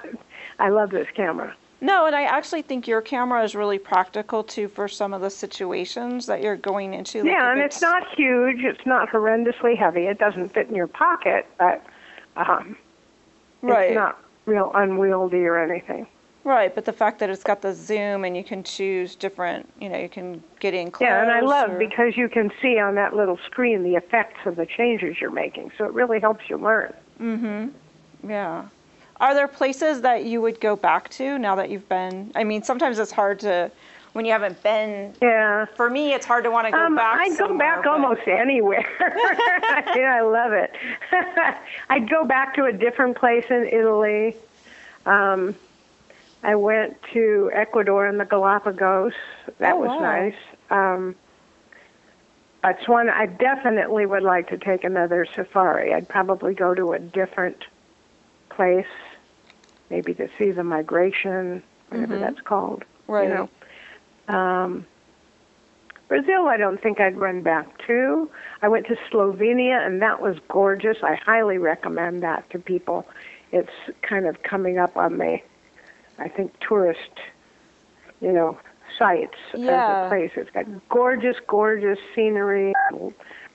I 0.58 0.70
love 0.70 0.90
this 0.90 1.06
camera. 1.14 1.54
No, 1.80 2.06
and 2.06 2.16
I 2.16 2.22
actually 2.24 2.62
think 2.62 2.88
your 2.88 3.00
camera 3.00 3.44
is 3.44 3.54
really 3.54 3.78
practical 3.78 4.42
too 4.42 4.66
for 4.68 4.88
some 4.88 5.14
of 5.14 5.20
the 5.20 5.30
situations 5.30 6.26
that 6.26 6.42
you're 6.42 6.56
going 6.56 6.92
into. 6.94 7.22
like 7.22 7.30
yeah, 7.32 7.52
and 7.52 7.60
it's 7.60 7.80
not 7.80 8.08
huge. 8.16 8.64
It's 8.64 8.84
not 8.84 9.08
horrendously 9.10 9.76
heavy. 9.76 10.06
It 10.06 10.18
doesn't 10.18 10.48
fit 10.52 10.68
in 10.68 10.74
your 10.74 10.88
pocket, 10.88 11.46
but 11.56 11.84
um, 12.36 12.76
right, 13.62 13.90
it's 13.90 13.94
not 13.94 14.18
real 14.46 14.72
unwieldy 14.74 15.44
or 15.44 15.56
anything. 15.58 16.06
right. 16.42 16.74
But 16.74 16.84
the 16.84 16.92
fact 16.92 17.20
that 17.20 17.30
it's 17.30 17.44
got 17.44 17.62
the 17.62 17.72
zoom 17.74 18.24
and 18.24 18.36
you 18.36 18.42
can 18.42 18.64
choose 18.64 19.14
different, 19.14 19.68
you 19.80 19.88
know, 19.88 19.98
you 19.98 20.08
can 20.08 20.42
get 20.58 20.74
in 20.74 20.90
close. 20.90 21.06
Yeah, 21.06 21.22
and 21.22 21.30
I 21.30 21.40
love 21.42 21.70
or- 21.70 21.78
because 21.78 22.16
you 22.16 22.28
can 22.28 22.50
see 22.60 22.78
on 22.80 22.96
that 22.96 23.14
little 23.14 23.38
screen 23.46 23.84
the 23.84 23.94
effects 23.94 24.40
of 24.46 24.56
the 24.56 24.66
changes 24.66 25.20
you're 25.20 25.30
making. 25.30 25.70
So 25.78 25.84
it 25.84 25.92
really 25.92 26.18
helps 26.18 26.48
you 26.50 26.56
learn. 26.56 26.92
Mm-hmm. 27.20 28.28
Yeah. 28.30 28.64
Are 29.20 29.34
there 29.34 29.48
places 29.48 30.00
that 30.02 30.24
you 30.24 30.40
would 30.40 30.60
go 30.60 30.76
back 30.76 31.08
to 31.10 31.38
now 31.38 31.54
that 31.56 31.70
you've 31.70 31.88
been? 31.88 32.30
I 32.34 32.44
mean, 32.44 32.62
sometimes 32.62 32.98
it's 32.98 33.10
hard 33.10 33.40
to 33.40 33.70
when 34.12 34.24
you 34.24 34.32
haven't 34.32 34.62
been. 34.62 35.14
Yeah. 35.20 35.66
For 35.76 35.90
me, 35.90 36.12
it's 36.14 36.24
hard 36.26 36.44
to 36.44 36.50
want 36.50 36.66
to 36.66 36.70
go 36.72 36.78
Um, 36.86 36.94
back. 36.96 37.18
I'd 37.20 37.36
go 37.38 37.56
back 37.58 37.82
but- 37.84 37.90
almost 37.92 38.26
anywhere. 38.26 38.86
yeah, 39.96 40.14
I 40.16 40.20
love 40.20 40.52
it. 40.52 40.72
I'd 41.88 42.08
go 42.08 42.24
back 42.24 42.54
to 42.54 42.64
a 42.64 42.72
different 42.72 43.16
place 43.16 43.44
in 43.50 43.68
Italy. 43.70 44.36
Um, 45.06 45.54
I 46.44 46.54
went 46.54 46.96
to 47.12 47.50
Ecuador 47.52 48.06
and 48.06 48.20
the 48.20 48.24
Galapagos. 48.24 49.12
That 49.58 49.74
Oh, 49.74 49.78
was 49.80 49.88
wow. 49.88 49.98
nice. 50.00 50.34
Um, 50.70 51.16
that's 52.62 52.86
one 52.88 53.08
I 53.08 53.26
definitely 53.26 54.06
would 54.06 54.22
like 54.22 54.48
to 54.48 54.58
take 54.58 54.84
another 54.84 55.26
safari. 55.34 55.92
I'd 55.94 56.08
probably 56.08 56.54
go 56.54 56.74
to 56.74 56.92
a 56.92 56.98
different 56.98 57.64
place, 58.50 58.86
maybe 59.90 60.14
to 60.14 60.28
see 60.38 60.50
the 60.50 60.64
migration, 60.64 61.62
whatever 61.88 62.16
Mhm. 62.16 62.20
that's 62.20 62.40
called. 62.40 62.84
Right. 63.06 63.28
You 63.28 63.34
know. 64.28 64.34
Um, 64.34 64.86
Brazil, 66.08 66.46
I 66.48 66.56
don't 66.56 66.80
think 66.80 67.00
I'd 67.00 67.16
run 67.18 67.42
back 67.42 67.66
to. 67.86 68.30
I 68.62 68.68
went 68.68 68.86
to 68.86 68.96
Slovenia, 69.10 69.84
and 69.84 70.00
that 70.00 70.20
was 70.22 70.38
gorgeous. 70.48 71.02
I 71.02 71.14
highly 71.16 71.58
recommend 71.58 72.22
that 72.22 72.48
to 72.50 72.58
people. 72.58 73.06
It's 73.52 73.72
kind 74.02 74.26
of 74.26 74.42
coming 74.42 74.78
up 74.78 74.96
on 74.96 75.18
the, 75.18 75.38
I 76.18 76.28
think, 76.28 76.58
tourist, 76.60 77.20
you 78.20 78.32
know, 78.32 78.58
sites 78.98 79.36
as 79.54 79.60
Yeah. 79.60 80.06
a 80.06 80.08
place. 80.08 80.30
It's 80.36 80.50
got 80.50 80.64
gorgeous, 80.88 81.38
gorgeous 81.40 81.98
scenery, 82.14 82.74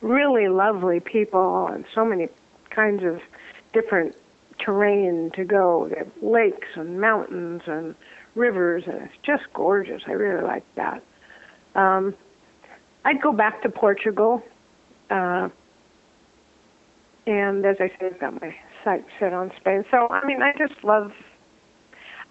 really 0.01 0.47
lovely 0.47 0.99
people, 0.99 1.67
and 1.67 1.85
so 1.93 2.05
many 2.05 2.29
kinds 2.69 3.03
of 3.03 3.21
different 3.73 4.15
terrain 4.59 5.31
to 5.35 5.43
go. 5.43 5.87
They 5.89 5.97
have 5.97 6.11
lakes 6.21 6.67
and 6.75 6.99
mountains 6.99 7.61
and 7.67 7.95
rivers, 8.35 8.83
and 8.87 8.95
it's 9.01 9.13
just 9.23 9.43
gorgeous. 9.53 10.01
I 10.07 10.11
really 10.11 10.43
like 10.43 10.63
that. 10.75 11.03
Um, 11.75 12.15
I'd 13.05 13.21
go 13.21 13.31
back 13.31 13.61
to 13.63 13.69
Portugal, 13.69 14.43
uh, 15.09 15.49
and 17.25 17.65
as 17.65 17.77
I 17.79 17.91
said, 17.99 18.13
I've 18.13 18.19
got 18.19 18.41
my 18.41 18.55
sights 18.83 19.09
set 19.19 19.33
on 19.33 19.51
Spain. 19.59 19.85
So 19.91 20.07
I 20.09 20.25
mean, 20.25 20.41
I 20.41 20.53
just 20.57 20.83
love. 20.83 21.11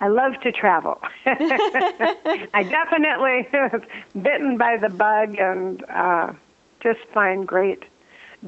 I 0.00 0.08
love 0.08 0.32
to 0.42 0.50
travel. 0.50 1.00
I 1.26 2.64
definitely 2.64 3.46
bitten 4.22 4.58
by 4.58 4.76
the 4.76 4.88
bug 4.88 5.37
and 5.38 5.85
uh, 5.88 6.32
just 6.82 6.98
find 7.14 7.46
great 7.46 7.85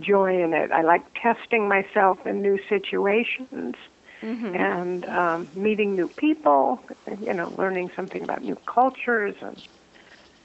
joy 0.00 0.42
in 0.42 0.52
it. 0.52 0.72
I 0.72 0.82
like 0.82 1.02
testing 1.20 1.68
myself 1.68 2.18
in 2.26 2.42
new 2.42 2.58
situations 2.68 3.74
Mhm. 4.22 4.54
and 4.54 5.04
um, 5.06 5.48
meeting 5.54 5.94
new 5.94 6.08
people, 6.08 6.80
you 7.20 7.32
know, 7.32 7.54
learning 7.58 7.90
something 7.94 8.22
about 8.22 8.42
new 8.42 8.56
cultures. 8.66 9.36
And 9.40 9.62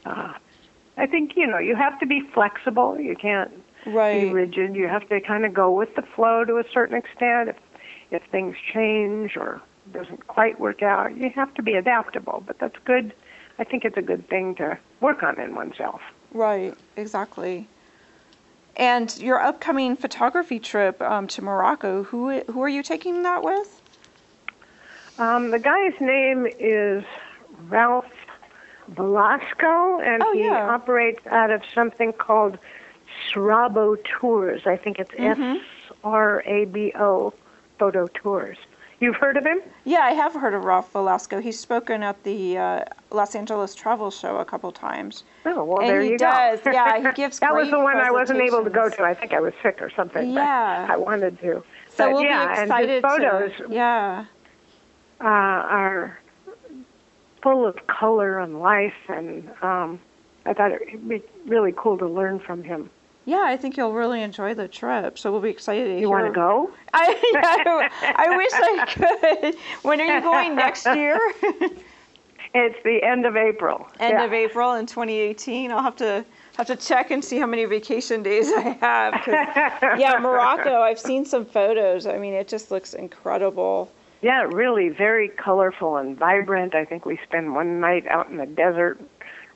uh, 0.05 0.33
I 0.97 1.05
think, 1.07 1.31
you 1.35 1.47
know, 1.47 1.57
you 1.57 1.75
have 1.75 1.99
to 1.99 2.05
be 2.05 2.21
flexible. 2.33 2.99
You 2.99 3.15
can't 3.15 3.51
be 3.85 4.25
rigid. 4.25 4.75
You 4.75 4.87
have 4.87 5.07
to 5.09 5.21
kind 5.21 5.45
of 5.45 5.53
go 5.53 5.71
with 5.71 5.95
the 5.95 6.03
flow 6.15 6.43
to 6.45 6.57
a 6.57 6.63
certain 6.73 6.97
extent. 6.97 7.49
If, 7.49 7.57
if 8.11 8.23
things 8.31 8.55
change 8.73 9.37
or 9.37 9.61
doesn't 9.91 10.27
quite 10.27 10.59
work 10.59 10.83
out, 10.83 11.15
you 11.15 11.29
have 11.35 11.53
to 11.55 11.63
be 11.63 11.73
adaptable. 11.73 12.43
But 12.45 12.57
that's 12.59 12.77
good. 12.85 13.13
I 13.57 13.63
think 13.63 13.85
it's 13.85 13.97
a 13.97 14.01
good 14.01 14.27
thing 14.29 14.55
to 14.55 14.77
work 15.01 15.23
on 15.23 15.39
in 15.39 15.55
oneself. 15.55 16.01
Right. 16.33 16.75
Exactly. 16.97 17.67
And 18.79 19.15
your 19.19 19.41
upcoming 19.41 19.97
photography 19.97 20.57
trip 20.57 21.01
um, 21.01 21.27
to 21.27 21.41
Morocco, 21.41 22.03
who 22.03 22.39
who 22.45 22.61
are 22.63 22.69
you 22.69 22.81
taking 22.81 23.23
that 23.23 23.43
with? 23.43 23.81
Um, 25.17 25.51
the 25.51 25.59
guy's 25.59 25.99
name 25.99 26.47
is 26.57 27.03
Ralph 27.67 28.05
Velasco, 28.87 29.99
and 29.99 30.23
Oh, 30.25 30.31
he 30.31 30.39
yeah. 30.45 30.69
operates 30.69 31.27
out 31.27 31.51
of 31.51 31.61
something 31.75 32.13
called 32.13 32.57
Srabo 33.27 33.97
Tours. 34.05 34.61
I 34.65 34.77
think 34.77 34.97
it's 34.97 35.11
Mhm. 35.11 35.57
S 35.57 35.91
R 36.05 36.41
A 36.45 36.63
B 36.63 36.93
O 36.97 37.33
Photo 37.79 38.07
Tours. 38.07 38.57
You've 38.99 39.15
heard 39.15 39.37
of 39.37 39.45
him? 39.45 39.61
Yeah, 39.85 39.99
I 39.99 40.11
have 40.11 40.33
heard 40.33 40.53
of 40.53 40.65
Ralph 40.65 40.91
Velasco. 40.91 41.39
He's 41.39 41.57
spoken 41.57 42.03
at 42.03 42.21
the 42.23 42.57
uh, 42.57 42.83
Los 43.11 43.33
Angeles 43.33 43.73
Travel 43.73 44.11
Show 44.11 44.37
a 44.37 44.45
couple 44.45 44.71
times. 44.73 45.23
Oh, 45.45 45.63
well, 45.63 45.79
And 45.79 45.89
there 45.89 46.01
he 46.01 46.09
you 46.11 46.17
does. 46.17 46.59
go. 46.61 46.71
Yeah, 46.71 46.97
he 47.09 47.11
gives 47.15 47.39
that 47.39 47.53
was 47.55 47.69
the 47.69 47.79
one 47.79 47.95
I 47.97 48.11
wasn't 48.11 48.41
able 48.41 48.63
to 48.63 48.69
go 48.69 48.89
to. 48.89 49.03
I 49.03 49.13
think 49.13 49.31
I 49.33 49.39
was 49.39 49.53
sick 49.63 49.81
or 49.81 49.89
something. 49.89 50.33
but 50.33 50.41
Yeah. 50.41 50.87
I 50.89 50.97
wanted 50.97 51.39
to. 51.39 51.63
So 51.89 52.05
but 52.07 52.13
we'll 52.13 52.23
yeah, 52.23 52.65
be 52.65 52.71
and 52.73 52.89
his 52.89 53.01
photos 53.01 53.51
to. 53.57 53.67
Yeah. 53.73 54.25
uh, 55.21 55.23
are 55.23 56.19
full 57.41 57.65
of 57.65 57.87
color 57.87 58.39
and 58.39 58.59
life, 58.59 58.93
and 59.07 59.49
um, 59.61 59.99
I 60.45 60.53
thought 60.53 60.71
it 60.71 60.81
would 60.91 61.07
be 61.07 61.23
really 61.45 61.73
cool 61.75 61.97
to 61.99 62.07
learn 62.07 62.39
from 62.39 62.63
him. 62.63 62.89
Yeah, 63.25 63.43
I 63.45 63.57
think 63.57 63.77
you'll 63.77 63.93
really 63.93 64.21
enjoy 64.23 64.53
the 64.55 64.67
trip. 64.67 65.19
So 65.19 65.31
we'll 65.31 65.41
be 65.41 65.49
excited 65.49 65.85
to 65.95 65.99
You 65.99 66.09
want 66.09 66.27
to 66.27 66.31
go? 66.33 66.71
I, 66.93 67.15
I, 67.35 68.13
I 68.15 68.37
wish 68.37 68.51
I 68.53 68.85
could. 69.51 69.55
When 69.83 70.01
are 70.01 70.05
you 70.15 70.21
going 70.21 70.55
next 70.55 70.85
year? 70.85 71.19
It's 72.51 72.81
the 72.83 73.03
end 73.03 73.27
of 73.27 73.35
April. 73.37 73.87
End 73.99 74.13
Yeah. 74.13 74.25
of 74.25 74.33
April 74.33 74.73
in 74.73 74.87
2018. 74.87 75.71
I'll 75.71 75.83
have 75.83 75.95
to 75.97 76.25
have 76.57 76.65
to 76.65 76.75
check 76.75 77.11
and 77.11 77.23
see 77.23 77.37
how 77.37 77.45
many 77.45 77.63
vacation 77.65 78.23
days 78.23 78.51
I 78.51 78.61
have. 78.81 79.21
yeah, 79.99 80.17
Morocco. 80.19 80.81
I've 80.81 80.99
seen 80.99 81.25
some 81.25 81.45
photos. 81.45 82.07
I 82.07 82.17
mean, 82.17 82.33
it 82.33 82.47
just 82.47 82.71
looks 82.71 82.95
incredible. 82.95 83.91
Yeah, 84.23 84.41
really 84.45 84.89
very 84.89 85.29
colorful 85.29 85.97
and 85.97 86.17
vibrant. 86.17 86.73
I 86.73 86.85
think 86.85 87.05
we 87.05 87.19
spend 87.23 87.53
one 87.53 87.79
night 87.79 88.07
out 88.07 88.29
in 88.29 88.37
the 88.37 88.47
desert 88.47 88.99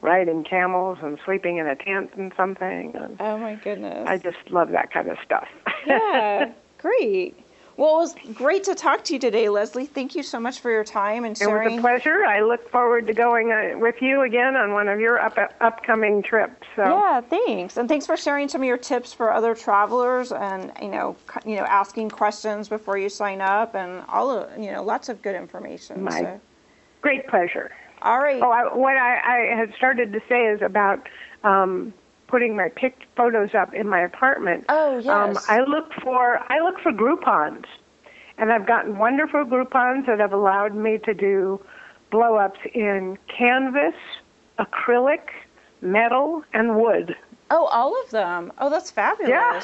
riding 0.03 0.43
camels 0.43 0.99
and 1.01 1.17
sleeping 1.25 1.57
in 1.57 1.65
a 1.65 1.75
tent 1.75 2.11
and 2.17 2.31
something. 2.35 2.91
And 2.95 3.17
Oh 3.19 3.37
my 3.37 3.55
goodness. 3.55 4.05
I 4.07 4.17
just 4.17 4.37
love 4.51 4.69
that 4.71 4.91
kind 4.91 5.09
of 5.09 5.17
stuff. 5.25 5.47
yeah, 5.87 6.51
great. 6.77 7.39
Well, 7.75 7.95
it 7.95 7.99
was 8.01 8.15
great 8.35 8.65
to 8.65 8.75
talk 8.75 9.03
to 9.05 9.13
you 9.13 9.19
today, 9.19 9.49
Leslie. 9.49 9.87
Thank 9.87 10.13
you 10.13 10.21
so 10.21 10.39
much 10.39 10.59
for 10.59 10.69
your 10.69 10.83
time 10.83 11.25
and 11.25 11.35
sharing. 11.35 11.65
It 11.65 11.69
was 11.71 11.79
a 11.79 11.81
pleasure. 11.81 12.23
I 12.23 12.41
look 12.41 12.69
forward 12.69 13.07
to 13.07 13.13
going 13.13 13.51
uh, 13.51 13.79
with 13.79 13.95
you 13.99 14.21
again 14.21 14.55
on 14.55 14.73
one 14.73 14.87
of 14.87 14.99
your 14.99 15.19
up, 15.19 15.39
upcoming 15.59 16.21
trips. 16.21 16.67
So 16.75 16.83
Yeah, 16.83 17.21
thanks, 17.21 17.77
and 17.77 17.89
thanks 17.89 18.05
for 18.05 18.15
sharing 18.15 18.47
some 18.47 18.61
of 18.61 18.67
your 18.67 18.77
tips 18.77 19.11
for 19.11 19.33
other 19.33 19.55
travelers, 19.55 20.31
and 20.31 20.71
you 20.83 20.89
know, 20.89 21.15
you 21.47 21.55
know, 21.55 21.63
asking 21.63 22.11
questions 22.11 22.69
before 22.69 22.99
you 22.99 23.09
sign 23.09 23.41
up, 23.41 23.73
and 23.73 24.03
all 24.07 24.29
of 24.29 24.55
you 24.61 24.71
know, 24.71 24.83
lots 24.83 25.09
of 25.09 25.23
good 25.23 25.35
information. 25.35 26.03
My- 26.03 26.21
so. 26.21 26.41
great 27.01 27.27
pleasure. 27.27 27.71
All 28.03 28.19
right. 28.19 28.41
Oh, 28.41 28.51
I, 28.51 28.75
what 28.75 28.97
I, 28.97 29.51
I 29.53 29.55
had 29.57 29.73
started 29.75 30.13
to 30.13 30.19
say 30.27 30.41
is 30.45 30.61
about 30.61 31.07
um, 31.43 31.93
putting 32.27 32.55
my 32.55 32.69
picked 32.69 33.03
photos 33.15 33.53
up 33.55 33.73
in 33.73 33.87
my 33.87 34.01
apartment. 34.01 34.65
Oh, 34.69 34.97
Um, 35.09 35.33
yes. 35.33 35.45
I 35.49 35.61
look 35.61 35.91
for 36.03 36.39
I 36.51 36.59
look 36.59 36.79
for 36.81 36.91
Groupons, 36.91 37.65
and 38.37 38.51
I've 38.51 38.65
gotten 38.67 38.97
wonderful 38.97 39.45
Groupons 39.45 40.05
that 40.07 40.19
have 40.19 40.33
allowed 40.33 40.75
me 40.75 40.97
to 41.05 41.13
do 41.13 41.59
blow 42.11 42.35
ups 42.35 42.59
in 42.73 43.17
canvas, 43.27 43.95
acrylic, 44.59 45.29
metal, 45.81 46.43
and 46.53 46.75
wood. 46.75 47.15
oh, 47.51 47.65
all 47.65 47.99
of 48.03 48.09
them. 48.11 48.51
Oh, 48.59 48.69
that's 48.69 48.91
fabulous. 48.91 49.29
Yeah, 49.29 49.61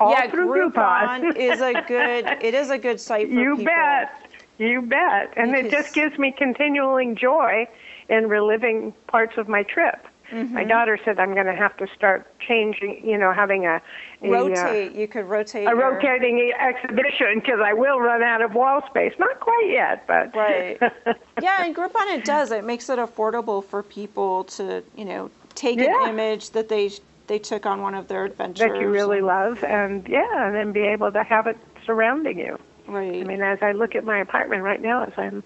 all 0.00 0.10
yeah, 0.12 0.26
Groupon 0.28 0.72
Groupon. 0.72 1.36
is 1.36 1.60
a 1.60 1.72
good. 1.88 2.26
It 2.42 2.54
is 2.54 2.70
a 2.70 2.78
good 2.78 3.00
site 3.00 3.28
for 3.28 3.34
You 3.34 3.56
people. 3.56 3.66
bet. 3.66 4.27
You 4.58 4.82
bet. 4.82 5.32
And 5.36 5.54
it 5.54 5.70
just 5.70 5.94
gives 5.94 6.18
me 6.18 6.32
continuing 6.36 7.16
joy 7.16 7.66
in 8.08 8.28
reliving 8.28 8.92
parts 9.06 9.36
of 9.38 9.48
my 9.48 9.62
trip. 9.62 10.04
Mm-hmm. 10.32 10.52
My 10.54 10.64
daughter 10.64 10.98
said 11.04 11.18
I'm 11.18 11.32
going 11.32 11.46
to 11.46 11.54
have 11.54 11.74
to 11.78 11.86
start 11.96 12.26
changing, 12.38 13.00
you 13.02 13.16
know, 13.16 13.32
having 13.32 13.64
a, 13.64 13.80
a, 14.22 14.26
uh, 14.26 14.30
Rotate. 14.30 14.92
you 14.92 15.08
could 15.08 15.24
rotate. 15.26 15.66
a 15.66 15.70
your- 15.70 15.92
rotating 15.94 16.52
exhibition 16.58 17.36
because 17.40 17.60
I 17.64 17.72
will 17.72 17.98
run 17.98 18.22
out 18.22 18.42
of 18.42 18.52
wall 18.54 18.82
space. 18.90 19.14
Not 19.18 19.40
quite 19.40 19.68
yet, 19.70 20.06
but 20.06 20.34
Right. 20.36 20.76
yeah, 21.42 21.64
and 21.64 21.74
Groupon 21.74 22.14
it 22.18 22.26
does. 22.26 22.50
It 22.50 22.64
makes 22.64 22.90
it 22.90 22.98
affordable 22.98 23.64
for 23.64 23.82
people 23.82 24.44
to, 24.44 24.82
you 24.96 25.06
know, 25.06 25.30
take 25.54 25.78
Yeah. 25.78 26.02
an 26.04 26.10
image 26.10 26.50
that 26.50 26.68
they 26.68 26.90
they 27.26 27.38
took 27.38 27.64
on 27.66 27.80
one 27.82 27.94
of 27.94 28.08
their 28.08 28.24
adventures. 28.24 28.70
that 28.70 28.80
you 28.80 28.88
really 28.88 29.18
and- 29.18 29.26
love, 29.26 29.62
and 29.64 30.06
yeah, 30.08 30.46
and 30.46 30.54
then 30.54 30.72
be 30.72 30.80
able 30.80 31.10
to 31.12 31.22
have 31.22 31.46
it 31.46 31.56
surrounding 31.86 32.38
you. 32.38 32.58
Right. 32.88 33.20
I 33.20 33.24
mean, 33.24 33.42
as 33.42 33.58
I 33.62 33.72
look 33.72 33.94
at 33.94 34.04
my 34.04 34.18
apartment 34.18 34.62
right 34.62 34.80
now, 34.80 35.04
as 35.04 35.12
I'm 35.16 35.42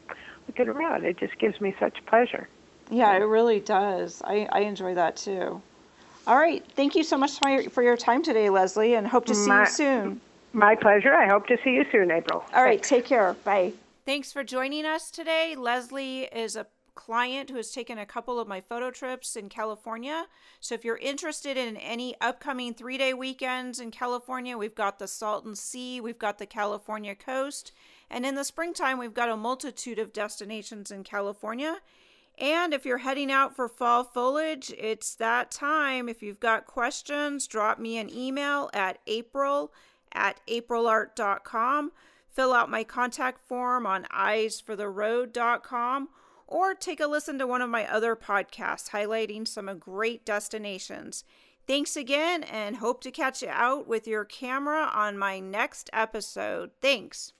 looking 0.46 0.68
around, 0.68 1.04
it 1.04 1.18
just 1.18 1.38
gives 1.38 1.60
me 1.60 1.74
such 1.78 2.04
pleasure. 2.06 2.48
yeah, 2.90 3.12
it 3.16 3.20
really 3.24 3.60
does. 3.60 4.22
I, 4.24 4.48
I 4.52 4.60
enjoy 4.60 4.94
that 4.94 5.16
too. 5.16 5.60
All 6.26 6.36
right. 6.36 6.64
Thank 6.76 6.94
you 6.94 7.02
so 7.02 7.16
much 7.18 7.38
for 7.40 7.48
your, 7.50 7.70
for 7.70 7.82
your 7.82 7.96
time 7.96 8.22
today, 8.22 8.48
Leslie, 8.48 8.94
and 8.94 9.06
hope 9.08 9.24
to 9.26 9.34
see 9.34 9.48
My- 9.48 9.60
you 9.60 9.66
soon. 9.66 10.20
My 10.54 10.74
pleasure. 10.76 11.14
I 11.14 11.28
hope 11.28 11.46
to 11.46 11.56
see 11.64 11.70
you 11.70 11.84
soon, 11.90 12.10
April. 12.10 12.44
All 12.54 12.62
right. 12.62 12.82
Take 12.82 13.06
care. 13.06 13.32
Bye. 13.42 13.72
Thanks 14.04 14.32
for 14.32 14.44
joining 14.44 14.84
us 14.84 15.10
today. 15.10 15.54
Leslie 15.56 16.24
is 16.24 16.56
a 16.56 16.66
client 16.94 17.50
who 17.50 17.56
has 17.56 17.70
taken 17.70 17.98
a 17.98 18.06
couple 18.06 18.38
of 18.38 18.48
my 18.48 18.60
photo 18.60 18.90
trips 18.90 19.36
in 19.36 19.48
California. 19.48 20.26
So 20.60 20.74
if 20.74 20.84
you're 20.84 20.96
interested 20.96 21.56
in 21.56 21.76
any 21.76 22.14
upcoming 22.20 22.74
three 22.74 22.98
day 22.98 23.14
weekends 23.14 23.80
in 23.80 23.90
California, 23.90 24.58
we've 24.58 24.74
got 24.74 24.98
the 24.98 25.08
Salton 25.08 25.54
Sea, 25.54 26.00
we've 26.00 26.18
got 26.18 26.38
the 26.38 26.46
California 26.46 27.14
coast, 27.14 27.72
and 28.10 28.26
in 28.26 28.34
the 28.34 28.44
springtime, 28.44 28.98
we've 28.98 29.14
got 29.14 29.30
a 29.30 29.36
multitude 29.36 29.98
of 29.98 30.12
destinations 30.12 30.90
in 30.90 31.04
California. 31.04 31.78
And 32.38 32.74
if 32.74 32.86
you're 32.86 32.98
heading 32.98 33.30
out 33.30 33.54
for 33.54 33.68
fall 33.68 34.02
foliage, 34.04 34.72
it's 34.78 35.14
that 35.16 35.50
time. 35.50 36.08
If 36.08 36.22
you've 36.22 36.40
got 36.40 36.66
questions, 36.66 37.46
drop 37.46 37.78
me 37.78 37.98
an 37.98 38.10
email 38.14 38.70
at 38.72 38.98
april 39.06 39.72
at 40.12 40.40
aprilart.com. 40.46 41.92
Fill 42.30 42.54
out 42.54 42.70
my 42.70 42.84
contact 42.84 43.46
form 43.46 43.86
on 43.86 44.04
eyesfortheroad.com 44.04 46.08
or 46.52 46.74
take 46.74 47.00
a 47.00 47.06
listen 47.06 47.38
to 47.38 47.46
one 47.46 47.62
of 47.62 47.70
my 47.70 47.90
other 47.90 48.14
podcasts 48.14 48.90
highlighting 48.90 49.48
some 49.48 49.70
great 49.78 50.24
destinations. 50.24 51.24
Thanks 51.66 51.96
again 51.96 52.42
and 52.42 52.76
hope 52.76 53.02
to 53.02 53.10
catch 53.10 53.42
you 53.42 53.48
out 53.48 53.86
with 53.86 54.06
your 54.06 54.24
camera 54.24 54.90
on 54.92 55.16
my 55.16 55.40
next 55.40 55.88
episode. 55.92 56.70
Thanks. 56.80 57.32